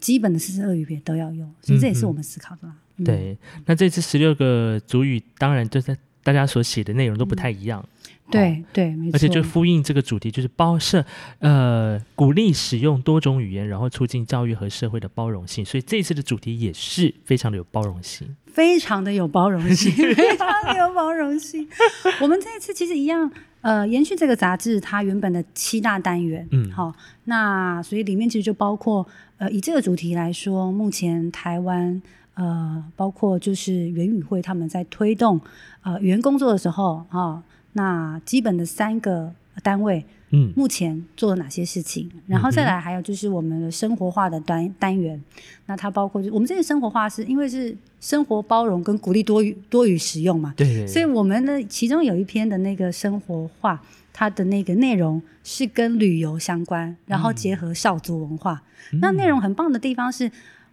[0.00, 2.74] 基本的四十二语别都要用，所以这也是我们思考的啦。
[2.98, 3.38] 嗯，对。
[3.64, 5.96] 那这次十六个主语，当然就是
[6.28, 7.82] 大家所写的内容都不太一样。
[8.30, 9.16] 对对，没错。
[9.16, 11.02] 而且就呼应这个主题，就是包社
[11.38, 15.64] 呃鼓励使用多种语言，然后促进教育和社会的包容性。
[15.64, 18.36] 所以这一次的主题也是非常的有包容性。
[18.44, 21.66] 非常的有包容性， 非常的有包容性。
[22.20, 29.06] 我们这一次其实一样，呃，延续这个杂志它原本的七大单元，嗯好，那所以里面其实就包括，
[29.38, 32.02] 呃，以这个主题来说，目前台湾。
[32.38, 35.40] 呃，包括就是元语会他们在推动
[35.82, 40.52] 呃语言工作的时候啊、那基本的三个单位嗯。
[40.54, 45.20] 目前做了哪些事情，然后再来还有就是我们的生活化的单单元，
[45.66, 50.66] 那它包括就我们这些生活化是因为是生活包容跟鼓励多语多语使用嘛，对。
[50.66, 58.62] 对对所以我们的其中有一篇的那个生活化，它的那个内容是跟旅游相关，然后结合少族文化。
[59.00, 60.30] 那内容很棒的地方是，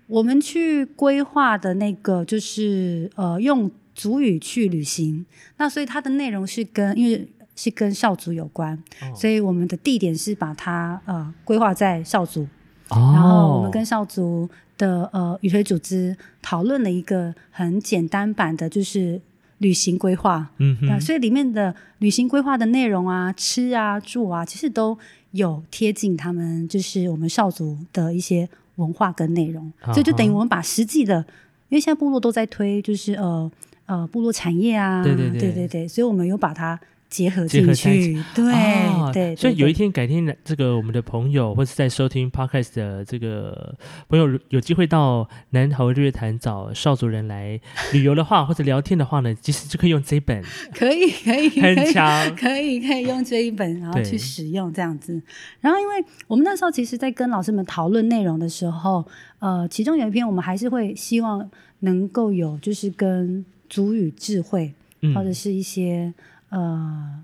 [0.07, 5.25] 我们去规划的那个就是呃用族语去旅行，
[5.57, 9.15] 那所以它的内容是跟因为是跟少族有关，哦。
[9.15, 12.43] 所以我们的地点是把它呃规划在少族，
[12.89, 19.21] 哦，然后我们跟少族的呃语水组织讨论了一个很简单版的，就是
[19.59, 20.51] 旅行规划。
[20.57, 24.97] 那、嗯哼，所以里面的旅行规划的内容啊、吃啊、住啊，其实都
[25.31, 31.17] 有贴近他们就是我们少族的一些文化跟内容，所以就等于我们把实际的，
[31.69, 33.51] 因为现在部落都在推，就是呃
[33.85, 35.39] 呃部落产业啊，对对对。
[35.39, 38.43] 对对对所以我们有把它结合进去，对、
[38.87, 39.85] 哦对，所以有一天。
[39.95, 43.73] 改天呢，这个我们的朋友或是在收听 podcast 的这个
[44.09, 47.57] 朋友有机会到南投日月潭找少族人来
[47.93, 52.35] 旅游的话，或者聊天的话呢，其实就可以用这本，可以 可以很以强。
[52.35, 55.21] 可以可以用这一本，然后去使用这样子。
[55.61, 59.05] 然后，因为我们那时候其实，在跟老师们讨论内容的时候，
[59.39, 66.13] 呃，其中有一篇我们还是会希望能够有，就是跟主语智慧嗯或者是一些
[66.59, 67.23] 呃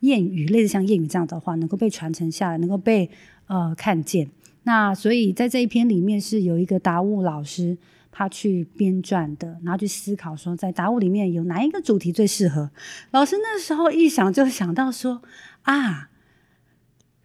[0.00, 3.08] 谚语，类似像谚语这样的话，能够被传承下来，能够被
[3.46, 4.28] 呃看见。
[4.64, 7.76] 那所以在这一篇里面是有一个达悟老师。
[8.18, 12.70] 他去编撰的，然后去思考说，在达悟里面有哪一个主题最适合。
[13.10, 15.20] 老师那时候一想就想到说
[15.64, 16.08] 啊，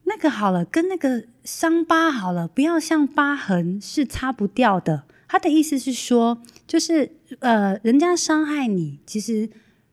[0.04, 5.06] 那个好了，跟那个伤疤好了，不要像疤痕是擦不掉的。
[5.30, 9.50] 他的意思是说，就是呃，人家伤害你，其实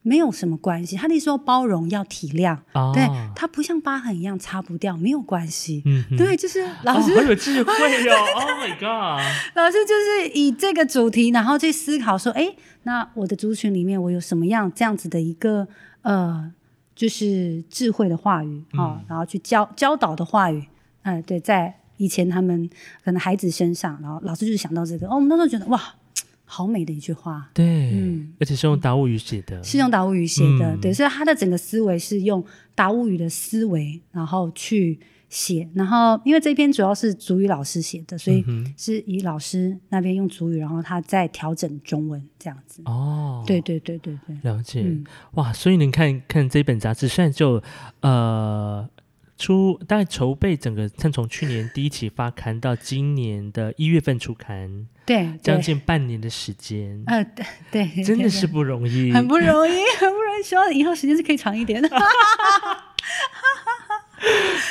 [0.09, 0.97] 没有什么关系。
[0.97, 5.83] 他的意思说包容，要体谅，哦对，它不像疤痕一样擦不掉，没有关系。
[5.85, 8.16] 嗯，对，就是老师、哦、好有智慧哦！
[8.40, 9.23] Oh my god！
[9.55, 15.68] 老师就是以这个主题，然后去思考说，哎，那我的族群里面，我有什么样这样子的一个
[16.03, 16.51] 呃，
[16.94, 20.66] 就是智慧的话语啊、嗯然后去教教导的话语，
[21.03, 22.68] 嗯、对，在以前他们
[23.05, 25.81] 可能孩子身上，然后老师就是想到这个，哦，我们那时候觉得哇，
[26.50, 28.32] 好美的一句话，对，嗯。
[28.40, 30.80] 而且是用达悟语写的，是用达悟语写的，嗯。
[30.80, 32.42] 对，所以他的整个思维是用
[32.74, 38.42] 达悟语的思维，然后去写，然后因为这篇主要是主语老师写的，所以
[38.78, 42.80] 是以老师那边用主语，然后他再调整中文这样子。
[42.87, 45.04] 哦，对对对对对，了解，嗯。
[45.34, 47.62] 哇，所以你看看这本杂志，虽然就
[48.00, 48.88] 呃
[49.38, 61.88] 出大概筹备整个，像从去年第一期发刊到今年的一月份出刊，对对，将近半年的时间，呃，对对，真的是不容易，很不容易，很不容易，希望以后时间是可以长一点的。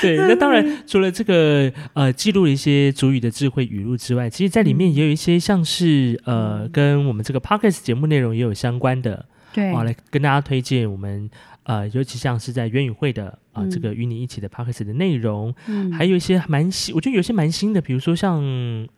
[0.01, 9.71] 对，那当然，除了这个呃记录了一些主语的智慧语录之外，其实在里面也有一些像是呃跟我们这个 podcast 节目内容也有相关的，对。
[9.73, 11.29] 哦，来跟大家推荐我们
[11.67, 15.91] 呃，尤其像是在元语会的啊、嗯这个与你一起的 podcast 的内容，嗯。
[15.91, 18.41] 还有一些蛮新，我觉得有些蛮新的，比如说像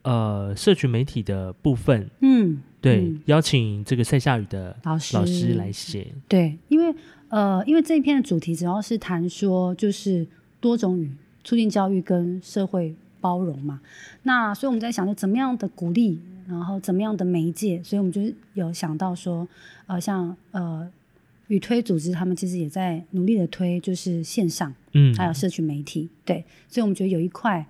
[0.03, 3.21] 呃社群媒体的部分，嗯，对，嗯。
[3.25, 6.93] 邀请这个赛夏语的老师老师来写，对，因为
[7.29, 10.27] 呃，因为这一篇的主题主要是谈说就是
[10.59, 11.11] 多种语
[11.43, 13.81] 促进教育跟社会包容嘛。
[14.21, 18.21] 那所以我们在想说怎么样的鼓励，然后怎么样的媒介，所以我们就
[18.53, 19.47] 有想到说，
[19.87, 20.87] 呃，像呃
[21.49, 27.63] 语推组织他们其实也在努力的推，就是线上嗯，还有社群媒体，对，所以我们觉得有一块。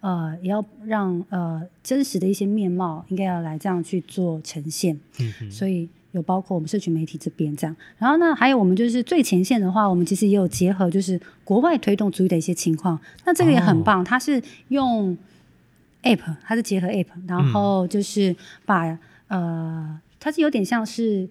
[0.00, 4.94] 呃，也要让呃真实的一些面貌，应该要来这样去做呈现。
[5.18, 7.74] 嗯哼所以有包括我们社群媒体这边这样。
[7.98, 12.96] 然后呢，还有我们就是最前线的话，我们其实也有结合就是国外推动主义的一些情况。
[13.24, 15.16] 那这个也很棒，它是用
[16.04, 18.96] app，它是结合 app，然后就是把、
[19.26, 21.28] 呃，它是有点像是。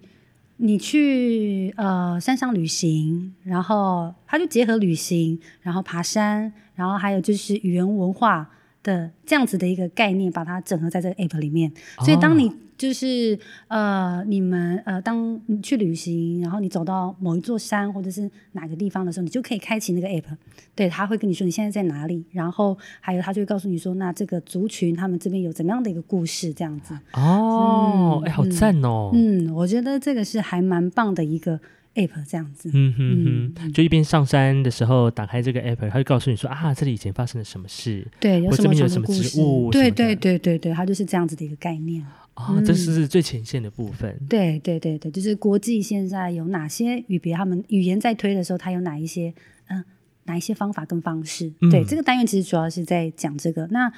[0.58, 8.50] 你去呃山上旅行，然后它就结合旅行，然后爬山，然后还有就是语言文化
[8.82, 11.70] 的这样子的一个概念，把它整合在这个 app 里面。
[11.98, 20.36] 所以当你就是呃，你们呃，当你去旅行，然后你走到某一座山或者是哪个地方的时候，你就可以开启那个 app，
[20.74, 26.94] 对，他会跟你说你现在在哪里，然后还有他就会告诉你说，那这个族群他们这边有怎么样的一个故事，这样子。
[27.12, 31.58] 哦，哎、好赞哦，嗯，我觉得这个是还蛮棒的一个
[31.94, 32.70] app，这样子。
[32.74, 39.70] 嗯哼哼，就一边上山的时候打开这个 app，它就告诉你说啊，这里以前发生了什么事对，有或什么这边有什么植物？
[39.70, 42.04] 对对对对对，它就是这样子的一个概念。
[42.36, 44.14] 啊、这是最前线的部分。
[44.28, 49.34] 对对对对，就是国际现在有哪些语别，他们语言在推的时候，它有哪一些
[49.68, 49.82] 嗯、
[50.24, 51.50] 哪一些方法跟方式？
[51.62, 53.66] 嗯对，这个单元其实主要是在讲这个。
[53.68, 53.90] 那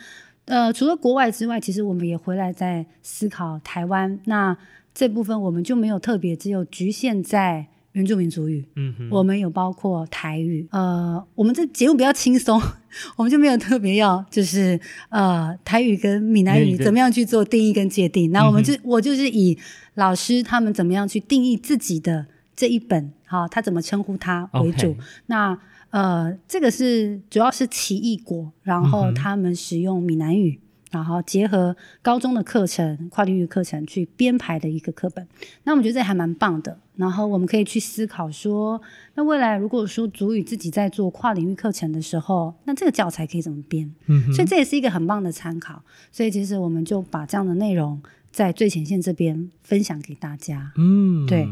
[0.44, 4.18] 呃，除了国外之外，其实我们也回来在思考台湾。
[4.24, 4.56] 那
[4.94, 8.64] 这部分我们就没有特别，只有局限在原住民族语。
[8.76, 12.60] 嗯哼，我们有包括台语，呃，我们这节目比较轻松，
[13.16, 18.30] 我们就没有特别要就是呃台语跟闽南语怎么样去做定义跟界定。
[18.30, 19.58] 那我们就、我就是以
[19.94, 24.96] 老师他们怎么样去定义自己的这一本，好、他怎么称呼它为主。
[25.26, 25.58] 那
[25.90, 30.60] 呃，这个是主要是奇异果，然嗯后他们使用闽南语。
[30.90, 35.26] 然后结合高中的课程、跨领域课程去编排的一个课本，
[35.64, 36.78] 那我们觉得这还蛮棒的。
[36.96, 38.80] 然后我们可以去思考说，
[39.14, 43.88] 那未来如果说主语自己在做跨领域课程的时候，那这个教材可以怎么编？
[44.06, 45.80] 嗯，所以这也是一个很棒的参考。
[46.10, 50.72] 所以其实我们就把这样的内容在最前线这边分享给大家。
[50.76, 51.46] 嗯，对，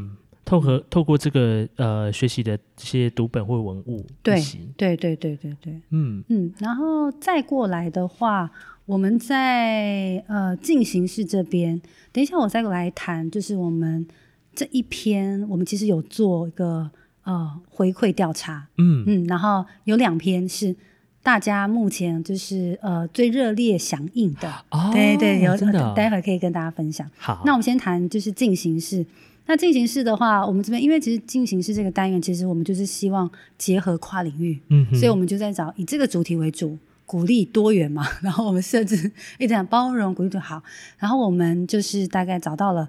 [0.44, 4.42] 透过透过这个呃学习的这些读本或文物，对
[4.76, 8.50] 对对对对对，嗯嗯，然后再过来的话，
[8.86, 11.80] 我们在呃进行式这边，
[12.12, 14.06] 等一下我再来谈，就是我们
[14.54, 16.88] 这一篇，我们其实有做一个
[17.24, 19.04] 呃回馈调查，嗯。
[19.06, 20.74] 嗯，然后有两篇是
[21.20, 27.10] 大家目前就是呃最热烈响应的，哦，对对，有真的哦待会儿可以跟大家分享。
[27.18, 29.04] 好，那我们先谈就是进行式。
[29.48, 38.06] 那进行式的话，我们这边因为其实进行式这个单元，其实我们就是希望结合跨领域，嗯，所以我们就在找以这个主题为主，鼓励多元嘛。
[38.20, 40.62] 然后我们设置一直讲包容，鼓励就好。
[40.98, 42.88] 然后我们就是大概找到了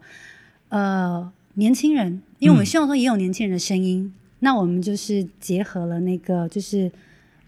[0.70, 4.14] 呃年轻人，因为我们嗯希望说也有年轻人的声音。
[4.40, 6.92] 那我们就是结合了那个就是。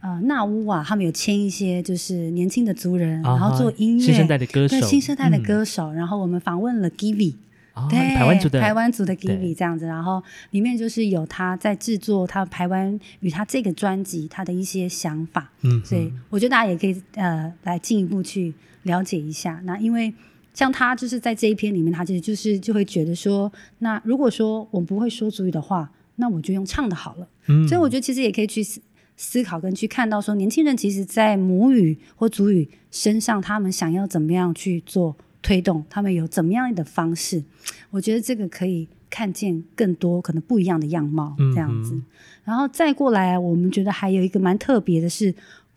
[0.01, 5.91] 呃，纳乌啊，他们有签一些就是年轻的族人，啊然后做音乐，新生代的歌手，对新生代的嗯歌手。
[5.91, 7.35] 然后我们访问了 Givi，
[7.79, 19.61] 哦对，台湾族的台湾族的 Givi 这样子，然后里面就是有他在制作他台湾与他这个专辑他的一些想法，嗯，所以我觉得大家也可以呃来进一步去了解一下。
[19.63, 20.13] 那因为
[20.53, 27.27] 像他就是在这一篇里面，他其实就是就会觉得说，那如果说我不会说主语的话，那我就用唱的好了。
[27.47, 28.81] 嗯所以我觉得其实也可以去思
[29.15, 37.43] 思考跟去看到说，年轻人其实在母语或主语身上，他们想要怎么样去做推动，他们有怎么样的方式，
[37.91, 41.93] 我觉得这个可以看见更多可能不一样的样貌，嗯这样子。
[41.93, 42.03] 哼
[42.43, 45.33] 然后再过来，我们觉得还有一个蛮特别的是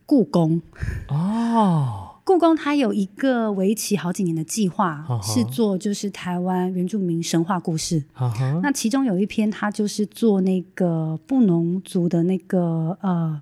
[0.06, 0.60] 故宫。
[1.08, 8.02] 哦， 故宫它有一个为期好几年的计划是做就是台湾原住民神话故事。
[8.62, 13.40] 那其中有一篇，它就是做那个布农族的那个呃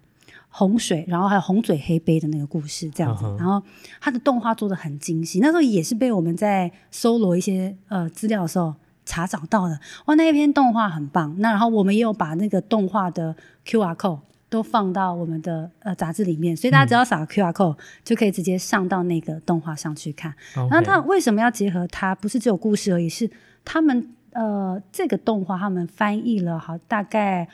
[0.51, 3.25] 洪水，然后还有红嘴黑杯的那个故事这样子。
[3.39, 3.63] 然后
[4.01, 8.75] 它的动画做的很精细，那时候也是被我们在搜罗一些呃资料的时候
[9.07, 9.81] 查找到的。
[10.05, 11.35] 哇，那一篇动画很棒。
[11.39, 13.35] 那然后我们也有把那个动画的
[13.65, 14.21] QR code。
[14.51, 20.35] 都放到我们的呃杂志里面，所以大家只要扫 QR code、就可以直接上到那个动画上去看。
[20.55, 22.17] 然后它 OK 为什么要结合它？
[22.17, 23.31] 不是只有故事而已，是
[23.65, 27.47] 他们呃这个动画他们翻译了好大概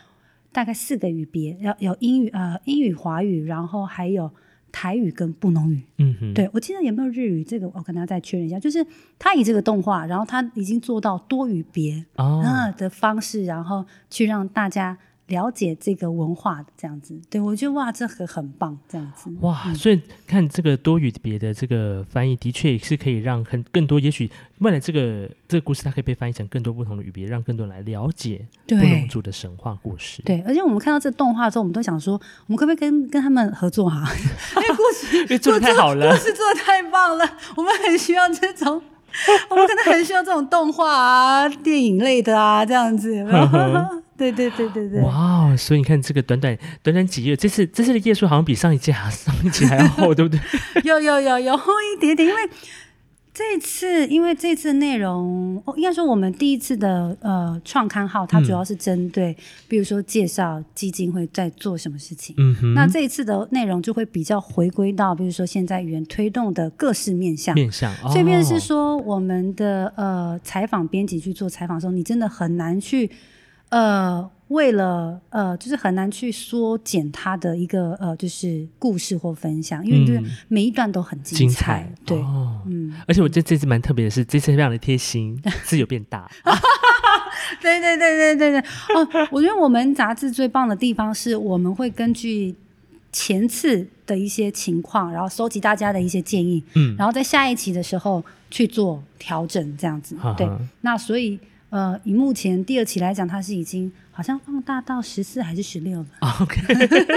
[0.57, 4.33] 大概四个语别，要有英语呃英语、华语，然后还有
[4.73, 5.83] 台语跟布农语。
[5.99, 7.45] 嗯哼，对我记得有没有日语？
[7.45, 8.59] 这个我可能要再确认一下。
[8.59, 8.83] 就是
[9.19, 14.97] 他以这个动画，然后他已经做到多语别哦，啊的方式，然后去让大家
[15.29, 17.21] 了解这个文化的这样子。
[17.29, 19.31] 对我觉得哇，这个很棒，这样子。
[19.41, 30.23] 哇，所以看这个多语别的这个翻译，的确也是可以让很更多，也许未来这个这个故事它可以被翻译成更多不同的语别，让更多人来了解布对隆族的神话故事。
[30.23, 32.15] 对，而且我们看到这动画之后，我们都想说，
[32.47, 34.09] 我们可不可以跟跟他们合作哈、
[34.57, 37.25] 因为故事 因为做的太好了故，事做的太棒了，
[37.57, 38.83] 我们很需要这种，
[39.51, 43.25] 我们可能很需要这种动画啊、电影类的啊，这样子。
[44.17, 45.01] 对对对对对。
[45.03, 45.55] 哇哦！
[45.59, 50.41] 所以你看这个短短短短几页，这次这次的页数好像比上一届还上一届还要厚， 对不对？
[50.85, 52.41] 有有有有厚一点点，因为
[53.37, 59.37] 这次因为这次内容，哦，应该说我们第一次的呃创刊号，它主要是针对，
[59.69, 62.35] 比如说介绍基金会在做什么事情。
[62.39, 67.55] 嗯哼，那这一次的内容就会比较回归到，比如说现在语言推动的各式面向。
[67.55, 73.11] 面向，所以，便哦是说，我们的呃采访编辑去做采访的时候，你真的很难去
[73.71, 80.31] 呃为了呃，就是很难去缩减它的一个呃，就是故事或分享，因为就是嗯。
[80.47, 82.61] 每一段都很精精彩，对，哦。
[82.67, 86.31] 嗯，而且我觉得这次蛮特别的是，这次非常的贴心， 字有变大，
[87.61, 88.61] 对对对对对对。
[88.95, 92.55] 哦，我觉得我们杂志最棒的地方是我们会根据
[93.11, 100.37] 前次的一些情况，然后收集大家的一些建议，嗯，然后在下一期的时候去做调整，这样子哈哈。
[100.39, 100.49] 对，
[100.83, 101.37] 那所以
[101.71, 106.07] 呃，以目前第二期来讲，它是已经好像放大到十四还是十六了。
[106.41, 106.63] OK，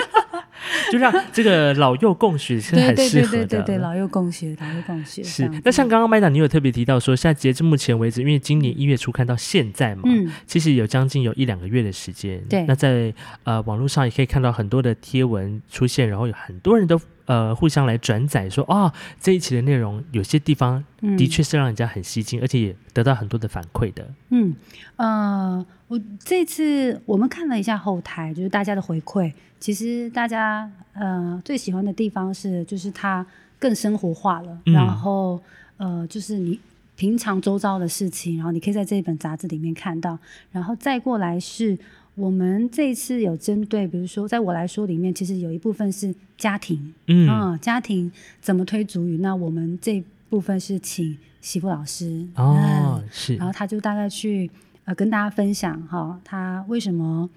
[0.92, 3.46] 就让这个老幼共学是很适合的。
[3.46, 5.24] 对对对，老幼共学，老幼共学。
[5.24, 12.44] 是，那像刚刚麦达，你有特别提到说，现在截至目前为止，因为今年一月初看到现在嘛，嗯，其实有将近有一两个月的时间。
[12.50, 17.00] 对那在呃网络上也可以看到很多的贴文出现，然后有很多人都
[17.30, 24.04] 呃互相来转载说，哦，这一期的内容有些地方嗯的确是让人家很吸睛，而且也得到很多的反馈的。
[24.30, 24.56] 嗯，
[24.96, 33.24] 呃，我这次我们看了一下后台，就是大家的回馈，其实大家呃最喜欢的地方是，就是它
[33.60, 35.40] 更生活化了，嗯然后
[35.78, 36.60] 呃，就是你
[36.96, 40.18] 平常周遭的事情，然后你可以在这一本杂志里面看到，
[40.52, 41.78] 然后再过来是。
[42.20, 48.12] 我们这一次有针对，比如说，在我来说里面，其实有一部分是家庭，嗯，啊，家庭
[48.42, 49.18] 怎么推主语？
[49.20, 52.28] 那我们这部分是请媳妇老师。
[52.36, 52.58] 哦，
[53.02, 53.04] 嗯。
[53.10, 53.36] 是。
[53.38, 54.52] 然后他就大概去
[54.84, 57.30] 呃跟大家分享哈，他为什么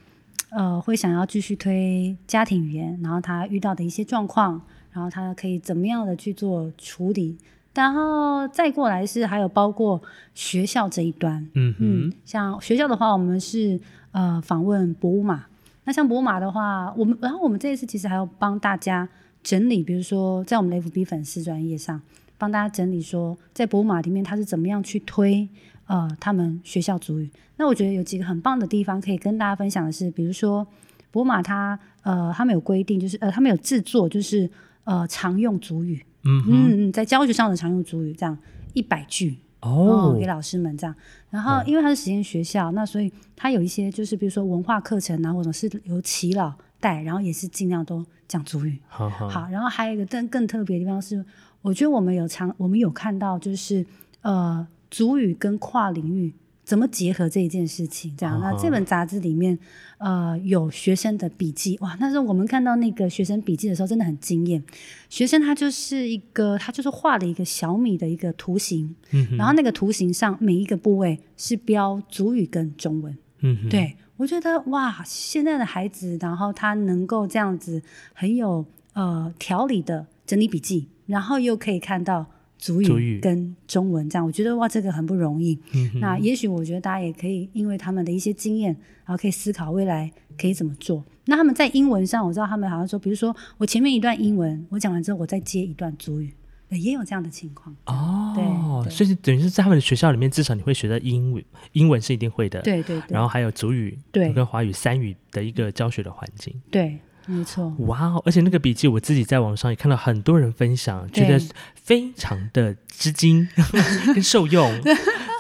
[0.51, 4.61] 呃会想要继续推家庭语言，然后他遇到的一些状况，
[4.93, 7.37] 然后他可以怎么样的去做处理，
[7.73, 10.03] 然后再过来是还有包括
[10.35, 13.81] 学校这一端，嗯嗯哼，，像学校的话，我们是
[14.13, 15.45] 呃访问博物马。
[15.85, 19.09] 那像博物马的话，我们然后我们这一次其实还要帮大家
[19.43, 22.01] 整理，比如说在我们的 FB 粉丝专业上
[22.39, 25.49] 帮大家整理说，在博物马里面他是怎么样去推
[25.87, 27.29] 呃他们学校主语。
[27.57, 30.65] 那我觉得有几个很棒的地方可以跟大家分享的是，比如说
[31.11, 34.49] 博物马它呃他们有规定，就是呃他们有制作就是
[34.85, 38.39] 呃常用主语，嗯嗯，在教学上的常用主语这样
[38.73, 39.37] 一百句。
[39.63, 40.95] 哦给，老师们这样。
[41.31, 48.79] 然后因为它是实验学校，那所以它有一些就是比如说文化课程啊，或者是由耆老带，然后也是尽量都讲主语。
[48.89, 51.25] 好好，好，然后还有一个更更特别的地方是，
[51.63, 53.87] 我觉得我们有常我们有看到就是
[54.21, 56.35] 呃主语跟跨领域。
[56.73, 58.17] 怎么结合这一件事情？
[58.17, 59.59] 这样，那哦这本杂志里面，
[59.99, 61.95] 呃，有学生的笔记，哇！
[62.01, 64.65] 那时候我们看到那个学生笔记的时候，真的很惊艳。
[65.11, 73.15] 学生他就是一个，他就是画了一个小米的一个图形，嗯，然后那个图形上每一个部位是标主语跟中文。
[73.41, 77.83] 嗯，对我觉得哇，现在的孩子，然后他能够这样子
[78.15, 78.65] 很有
[78.95, 82.25] 呃条理的整理笔记，然后又可以看到
[82.63, 85.59] 主主语语跟中文这样，我觉得哇，这个很不容易。
[85.75, 88.71] 嗯那也许我觉得大家也可以因为他们的一些经验，
[89.05, 90.09] 然后可以思考未来
[90.39, 91.03] 可以怎么做。
[91.25, 96.33] 那他们在英文上，我知道他们好像说，比如说我前面一段英文我讲完之后，我再接一段主语，
[96.69, 97.75] 也有这样的情况。
[97.87, 106.55] 哦，所以等于是在他们的学校里面，至少你会学到英文，英文是一定会的。，对对对，然后还有主语对跟华语三语的一个教学的环境。
[106.71, 106.97] 对，
[107.33, 108.23] 没错，哇哦！
[108.27, 111.41] 而且那个笔记我自己在网上也看到很多人分享，觉得
[111.75, 113.49] 非常的吃惊
[114.15, 114.71] 跟受用。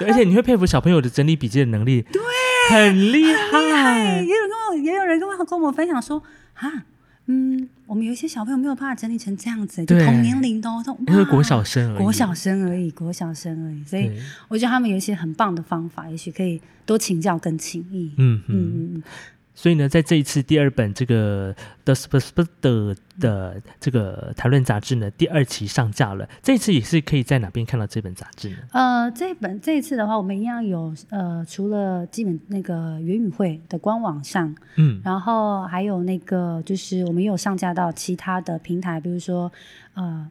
[0.00, 2.20] 对而且你会佩服小朋友的整理笔记的能力，对，
[2.70, 4.26] 很厉哎，害也。
[4.26, 6.20] 有人跟我，也有人跟我跟我分享说，
[6.54, 6.84] 啊，
[7.26, 14.10] 嗯，我们有一些小朋友没有办法整理成这样子，就同年龄的哦，都因为哇国小生而已，国小生而已，国小生而已，所以，
[14.48, 18.12] 我觉得他们有一些很棒的方法，也许可以多请教跟请益。
[18.16, 19.02] 嗯嗯嗯，
[19.54, 26.26] 所以呢，在这一次第二本这个 The s p s p 的的这个谈论杂志呢，第二期上架了。
[26.42, 28.56] 这一次也是可以在哪边看到这本杂志呢？
[28.72, 39.52] 呃，这本这一次的话，我们一样有呃，除了基本那个元语会的官网上，嗯然后还有那个就是我们也有上架到其他的平台，比如说
[39.94, 40.26] 呃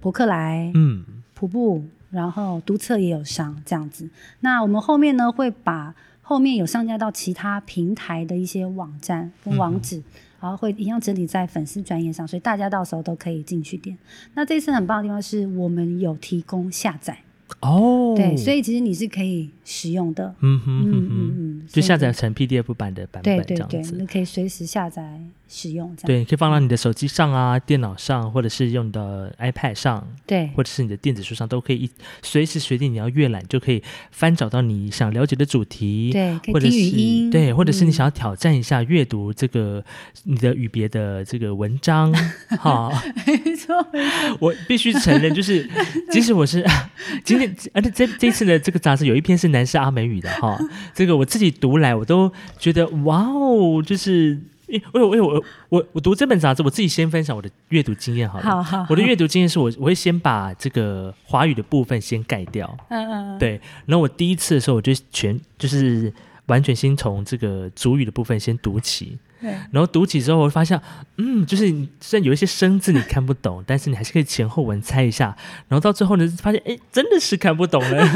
[0.00, 1.02] 博客来、嗯
[1.34, 4.08] 瀑布，然后读册也有上这样子。
[4.40, 5.94] 那我们后面呢会把
[6.26, 10.02] 后面有上架到其他平台的一些网站跟网址，
[10.40, 13.96] 然后会一样整理在粉丝专业上，所以大家到时候都可以进去点。
[14.32, 17.18] 那这次很棒的地方是我们有提供下载，
[17.60, 20.34] 哦，对，所以其实你是可以使用的。
[20.40, 23.96] 嗯哼嗯嗯哼哼，嗯，就下载成 PDF 版的版本这对对，样子。
[23.96, 31.90] 你可以随时下载使用，这样对，可以放到你的手机上啊、电脑上，或者是用你的 iPad 上，对或者是你的电子书上，都可以一
[32.22, 36.10] 随时随地你要阅览，就可以翻找到你想了解的主题。
[36.12, 39.84] 对，可以或者听语是音，对，或者是你嗯想要挑战一下阅读这个
[40.24, 42.12] 你的语别的这个文章，
[42.58, 42.90] 哈，
[43.26, 45.68] 没错没错，我必须承认，就是
[46.10, 46.64] 即使我是
[47.38, 50.58] 今天，而且这这次的这个杂志有一篇是南师阿美语的哈，
[50.94, 54.38] 这个我自己读来我都觉得哇哦，就是。
[54.66, 58.44] 因为我我我我我读这本杂志，我自己先分享我的阅读经验好了。
[58.44, 63.60] 好好，我的阅读经验是我我会先把这个华语的部分先盖掉，嗯嗯，嗯对。
[63.84, 66.10] 然后我第一次的时候，我就全就是
[66.46, 69.23] 完全先从这个主语的部分先读起，对，
[69.70, 70.80] 然后读起之后，我发现，
[71.18, 75.36] 嗯，就是你虽然有一些生字你看不懂， 但是你还是可以前后文猜一下。
[75.68, 78.08] 然后到最后呢，发现哎，真的是看不懂了。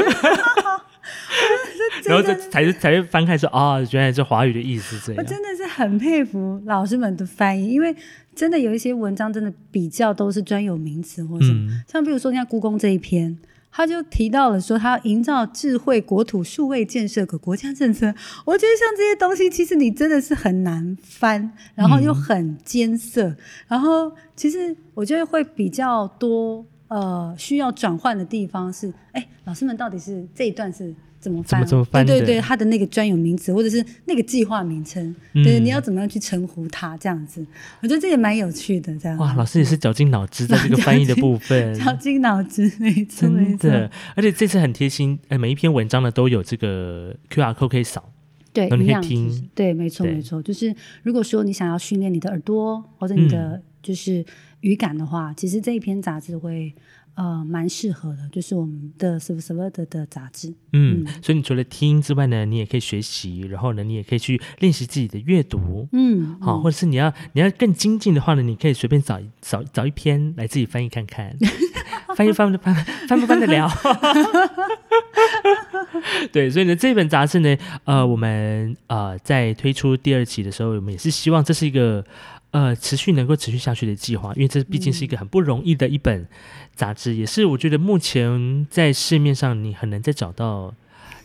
[2.05, 5.23] 然后这才是才会翻开说啊、原来是华语的意思这样。
[5.23, 7.95] 我真的是很佩服老师们的翻译，因为
[8.35, 13.37] 真的有一些文章真的比较都是专有名词或什么，嗯像比如说你看故宫这一篇。
[13.71, 18.07] 他就提到了说，他要营造智慧国土数位建设的国家政策。
[18.45, 23.37] 我觉得像这些东西，其实你真的是很难翻，然后又很艰涩，
[23.69, 31.67] 然后其实我觉得会比较多呃需要转换的地方是，哎，老师们到底是这一段是怎么翻？
[31.67, 36.97] 怎么翻的对对对，它的那个专有名词或者是那个计划名称，嗯对，你要怎么样去称呼它？
[36.99, 37.45] 这样子，
[37.83, 38.97] 我觉得这也蛮有趣的。
[38.99, 43.91] 这样哇，老师也是绞尽脑汁在这个翻译的部分， 绞尽脑汁，没错，没错，真的。
[44.15, 48.13] 而且这次很贴心，呃，每一篇文章呢都有这个 QR code 可以扫。
[48.53, 50.43] 对，你可以听就是对，没错，没错。
[50.43, 54.25] 就是如果说你想要训练你的耳朵或者你嗯的就是
[54.61, 56.75] 语感的话，其实这一篇杂志会
[57.19, 60.55] 呃蛮适合的，就是我们的什么什么的的杂志。
[60.73, 65.89] 嗯，嗯所以你除了听之外呢，你也可以学习，然后呢，你也可以去练习自己的阅读。
[65.91, 71.37] 嗯，好，嗯或者是你要你要更精进的话呢，你可以随便找一找找一篇来自己翻译看看，
[72.15, 72.73] 翻译翻不翻
[73.09, 73.69] 翻不翻得了？
[76.31, 82.05] 对，所以呢，这本杂志呢，呃，我们呃在推出第二期的时候，我们也是希望这是一个
[82.51, 86.27] 呃持续能够持续下去的计划，因为这毕竟是一个很不容易的一本
[86.75, 90.75] 杂志，也是我觉得目前在市面上你很难再找到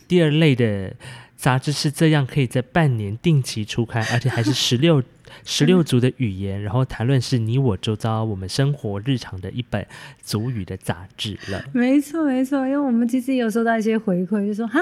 [0.06, 0.94] 第二类的
[1.36, 5.02] 杂志是这样可以在半年定期出刊，而且还是十六
[5.44, 9.84] 十六族的语言，然后谈论是你我周遭我们生活日常的一本
[10.22, 11.64] 族语的杂志了。
[11.72, 14.80] 没错，没错，因为我们其实也有收到一些回馈，就说哈。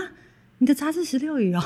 [0.62, 1.60] 你的杂志十六语哦，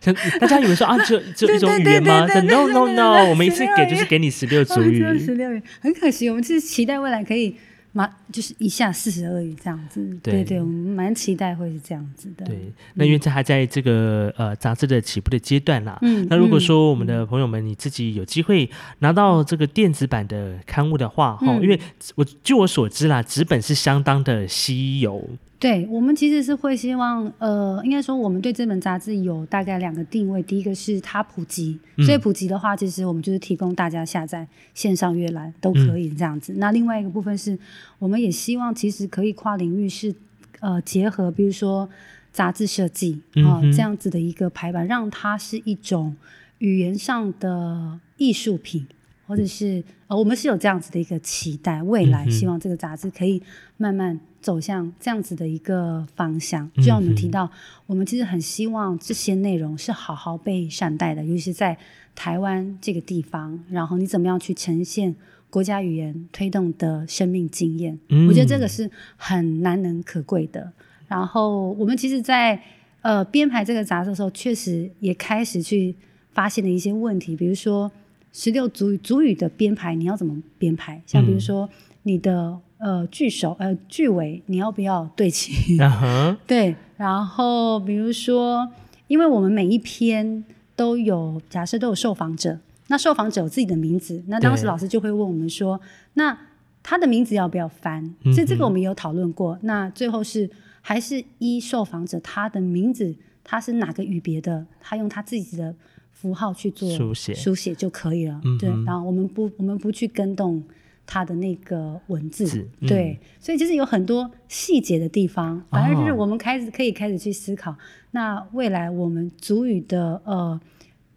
[0.00, 6.30] 像大家以为说啊，只有只有一种语言吗？No No No，我们一次16给就是给你十六族语十六语，很可惜。
[6.30, 7.56] 我们其实期待未来可以
[7.90, 10.00] 马就是一下四十二语这样子。
[10.22, 12.46] 对对对，我们蛮期待会是这样子的。
[12.46, 15.98] 对，那因为这还在这个呃杂志的起步的阶段啦。
[16.02, 18.70] 嗯那如果嗯说我们的朋友们你自己有机会
[19.00, 21.80] 拿到这个电子版的刊物的话，哈、嗯因为
[22.14, 25.28] 我据我所知啦，纸本是相当的稀有，
[25.64, 36.52] 对我们其实是会希望，呃，应该说我们对这本杂志有大概两个定位，第一个是它普及，嗯所以普及的话，其实我们就是提供大家下载线上阅览都可以这样子。
[36.58, 37.58] 那另外一个部分是，
[37.98, 40.14] 我们也希望其实可以跨领域是
[40.60, 41.88] 呃结合，比如说
[42.30, 46.14] 杂志设计啊、嗯这样子的一个排版，让它是一种
[46.58, 48.86] 语言上的艺术品。
[49.26, 53.42] 或者是呃，我们是有这样子的一个期待，未来希望这个杂志可以
[53.76, 56.70] 慢慢走向这样子的一个方向。
[56.76, 57.50] 就像我们提到，
[57.86, 61.76] 我们其实很希望这些内容是好好被善待的，尤其是在
[62.14, 65.14] 台湾这个地方，然后你怎么样去呈现
[65.50, 70.72] 国家语言推动的生命经验，嗯我觉得这个是很难能可贵的。
[71.08, 72.60] 然后我们其实在，
[73.02, 75.94] 呃编排这个杂志的时候，确实也开始去
[76.32, 77.90] 发现了一些问题，比如说
[78.34, 81.00] 十六族语族语的编排，你要怎么编排？
[81.06, 81.70] 像比如说
[82.02, 85.78] 你的呃句首呃句尾，你要不要对齐？
[85.80, 88.68] 嗯， 对，然后比如说，
[89.06, 92.58] 因为我们每一篇都有假设都有受访者，
[92.88, 95.80] 那受访者有自己的名字，那当时老师就会问我们说，
[96.14, 96.36] 那
[96.82, 98.14] 他的名字要不要翻？
[98.24, 99.56] 嗯所以这个我们也有讨论过。
[99.62, 103.14] 那最后是还是依受访者他的名字，
[103.44, 105.72] 他是哪个语别的，他用他自己的
[106.14, 107.34] 符号去做书写。
[107.34, 108.40] 书写就可以了。
[108.44, 110.64] 嗯对，然后我们不我们不去跟动
[111.04, 112.46] 它的那个文字，
[112.80, 112.88] 嗯。
[112.88, 117.76] 对，所以其实有很多细节的地方，反而就是哦我们开始可以开始去思考，
[118.12, 120.58] 那未来我们主语的呃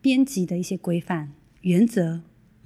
[0.02, 1.32] 编辑的一些规范
[1.62, 2.20] 原则，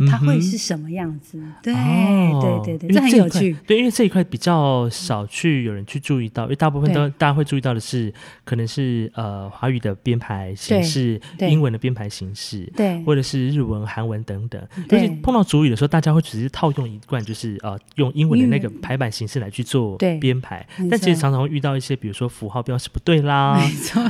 [0.08, 1.41] 它会是什么样子？
[1.62, 3.56] 对、哦对对对，这很有趣。
[3.66, 14.62] 对，因为这一块比较少去有人去注意到，因为大部分都大家会注意到的是，可能是呃华语的编排形式、英文的编排形式，对或者是日文、韩文等等。
[14.88, 23.60] 对而且碰到主语的时候，大家会只是套用一贯，就是呃用英文的那个排版形式来去做对编排，但其实常常会遇到一些，比如说符号标示不对啦。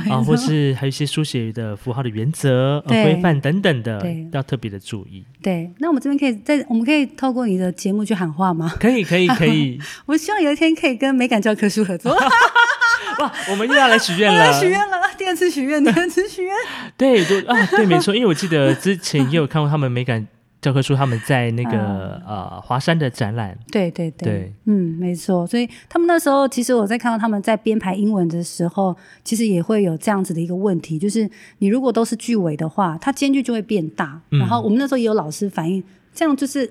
[0.08, 5.24] 啊，错或是还有一些书写的符号的原则、规范等等的，要特别的注意。
[5.42, 5.70] 对。
[5.82, 8.72] 那我们这边可以在，我们可以透过你的节目去喊话吗？
[8.78, 9.76] 可以，可以，可以。
[10.06, 12.14] 我希望有一天可以跟美感教科书合作。
[13.18, 14.52] 哇，我们又要来许愿了 要。
[14.60, 16.54] 许愿了，第二次许愿，第二次许愿。
[16.96, 20.24] 对，就啊，对，没错，因为我记得之前也有看过他们美感
[20.62, 25.44] 教科书，他们在那个、呃华山的展览，对对对，对嗯，没错。
[25.44, 34.20] 所以他们那时候，其实我在看到他们在编排英文的时候，其实也会有这样子的一个问题，就是你如果都是句尾的话，它间距就会变大。
[34.30, 35.82] 嗯然后我们那时候也有老师反映，
[36.14, 36.70] 这样就是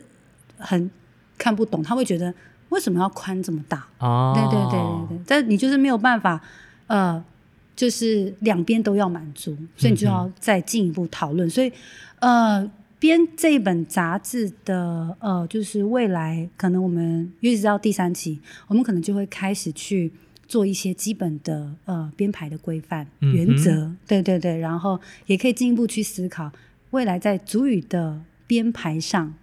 [0.57, 0.89] 很
[1.37, 2.33] 看不懂，他会觉得
[2.69, 3.85] 为什么要宽这么大？
[3.99, 4.79] 哦，对对对
[5.09, 6.39] 对对，但你就是没有办法，
[6.87, 7.21] 呃，
[7.75, 11.49] 就是两边都要满足，所以你就要再进一步讨论。
[11.49, 11.69] 所以，
[12.19, 12.65] 呃，
[13.01, 20.11] 编这一本杂志的，呃，就是未来可能我们一直到第三期，我们可能就会开始去
[20.47, 26.51] 做一些基本的呃编排的规范原则，对对对，然后也可以进一步去思考
[26.91, 29.33] 未来在主语的编排上，哈、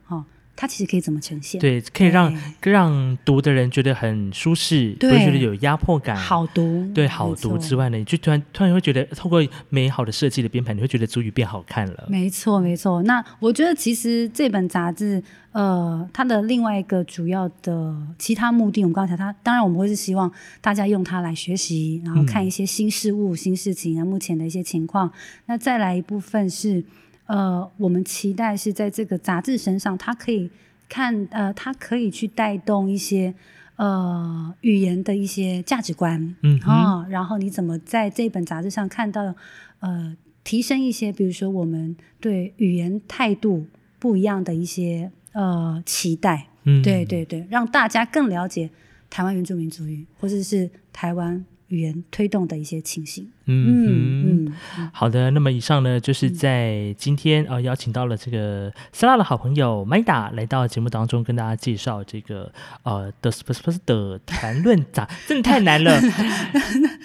[0.61, 1.61] 它其实可以怎么呈现？
[1.61, 12.09] 对，可以让让读的人觉得很舒适，会觉得有压迫感，好读，对，好读之外呢，你就突然突然会觉得，透过美好的设计的编排，你会觉得主语变好看了。
[12.09, 13.01] 没错，没错。
[13.05, 20.29] 那我觉得其实这本杂志，呃，它的另外一个主要的其他目的，我们刚才它当然我们会是希望
[20.61, 25.13] 大家用它来学习，然后看一些新事物、新事情啊，目前的一些情况。
[25.47, 26.83] 那再来一部分是，
[27.29, 30.51] 呃，我们期待是在这个杂志身上，它可以
[30.89, 33.35] 看，呃，它可以去带动一些。
[33.79, 39.33] 呃，语言的一些价值观，嗯哼啊、然后你怎么在这本杂志上看到，
[39.79, 43.69] 呃，提升一些，比如说我们对语言态度
[44.01, 48.69] 不一样的一些呃期待，嗯，对对对，让大家更了解
[49.09, 53.31] 台湾原住民族语或者是台湾语言推动的一些情形。
[53.51, 54.53] 嗯
[54.93, 62.53] 好的，那么以上呢，就是在今天呃邀请到了这个斯拉的好朋友 Maida 来到节目当中，跟大家介绍这个
[62.83, 65.99] 呃的不是不是的谈论杂，真的太难了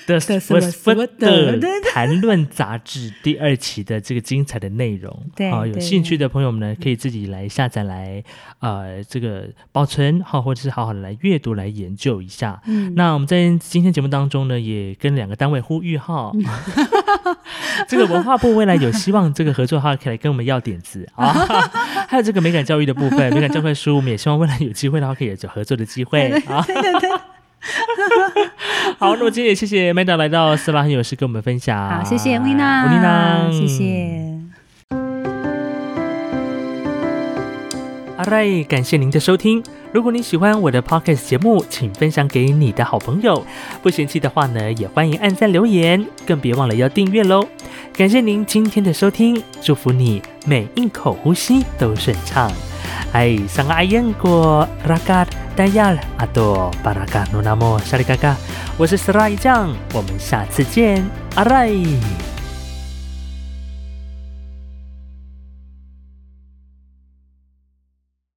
[0.06, 1.58] 的什么什么的
[1.94, 5.26] 谈论杂志第二期的这个精彩的内容。
[5.34, 8.22] 对好，有兴趣的朋友们呢，可以自己来下载来
[8.60, 12.62] 呃这个保存好，或者是好好的来阅读来研究一下。
[12.66, 16.32] 嗯那我们在今天节目当中呢，也跟两个单位呼吁哈，
[17.88, 21.34] 这个文化部未来有希望这个合作的话，可以来跟我们要点子啊。
[22.08, 26.66] 还有这个美感教育的部分，美感教科书，我们也希望未来有机会的话，可以有合作的机会啊。
[29.00, 31.90] 好，那么今天也谢谢 Manda 来到斯拉很有事跟我们分享。
[31.90, 33.68] 好，谢谢维娜，维娜，谢。
[33.68, 34.34] 谢。
[38.16, 39.64] 好嘞，感谢您的收听。
[39.94, 43.46] 如果你喜欢我的 podcast 节目，请分享给你的好朋友。
[43.84, 47.46] 不嫌弃的话呢，也欢迎按赞留言，更别忘了要订阅喽。
[47.96, 52.52] 感谢您今天的收听，祝福你每一口呼吸都顺畅。
[53.12, 55.24] 哎，上个阿燕过拉嘎
[55.56, 58.36] 达亚阿多巴拉嘎努纳莫沙里嘎嘎，
[58.80, 61.72] 我是斯拉一将，我们下次见，阿来。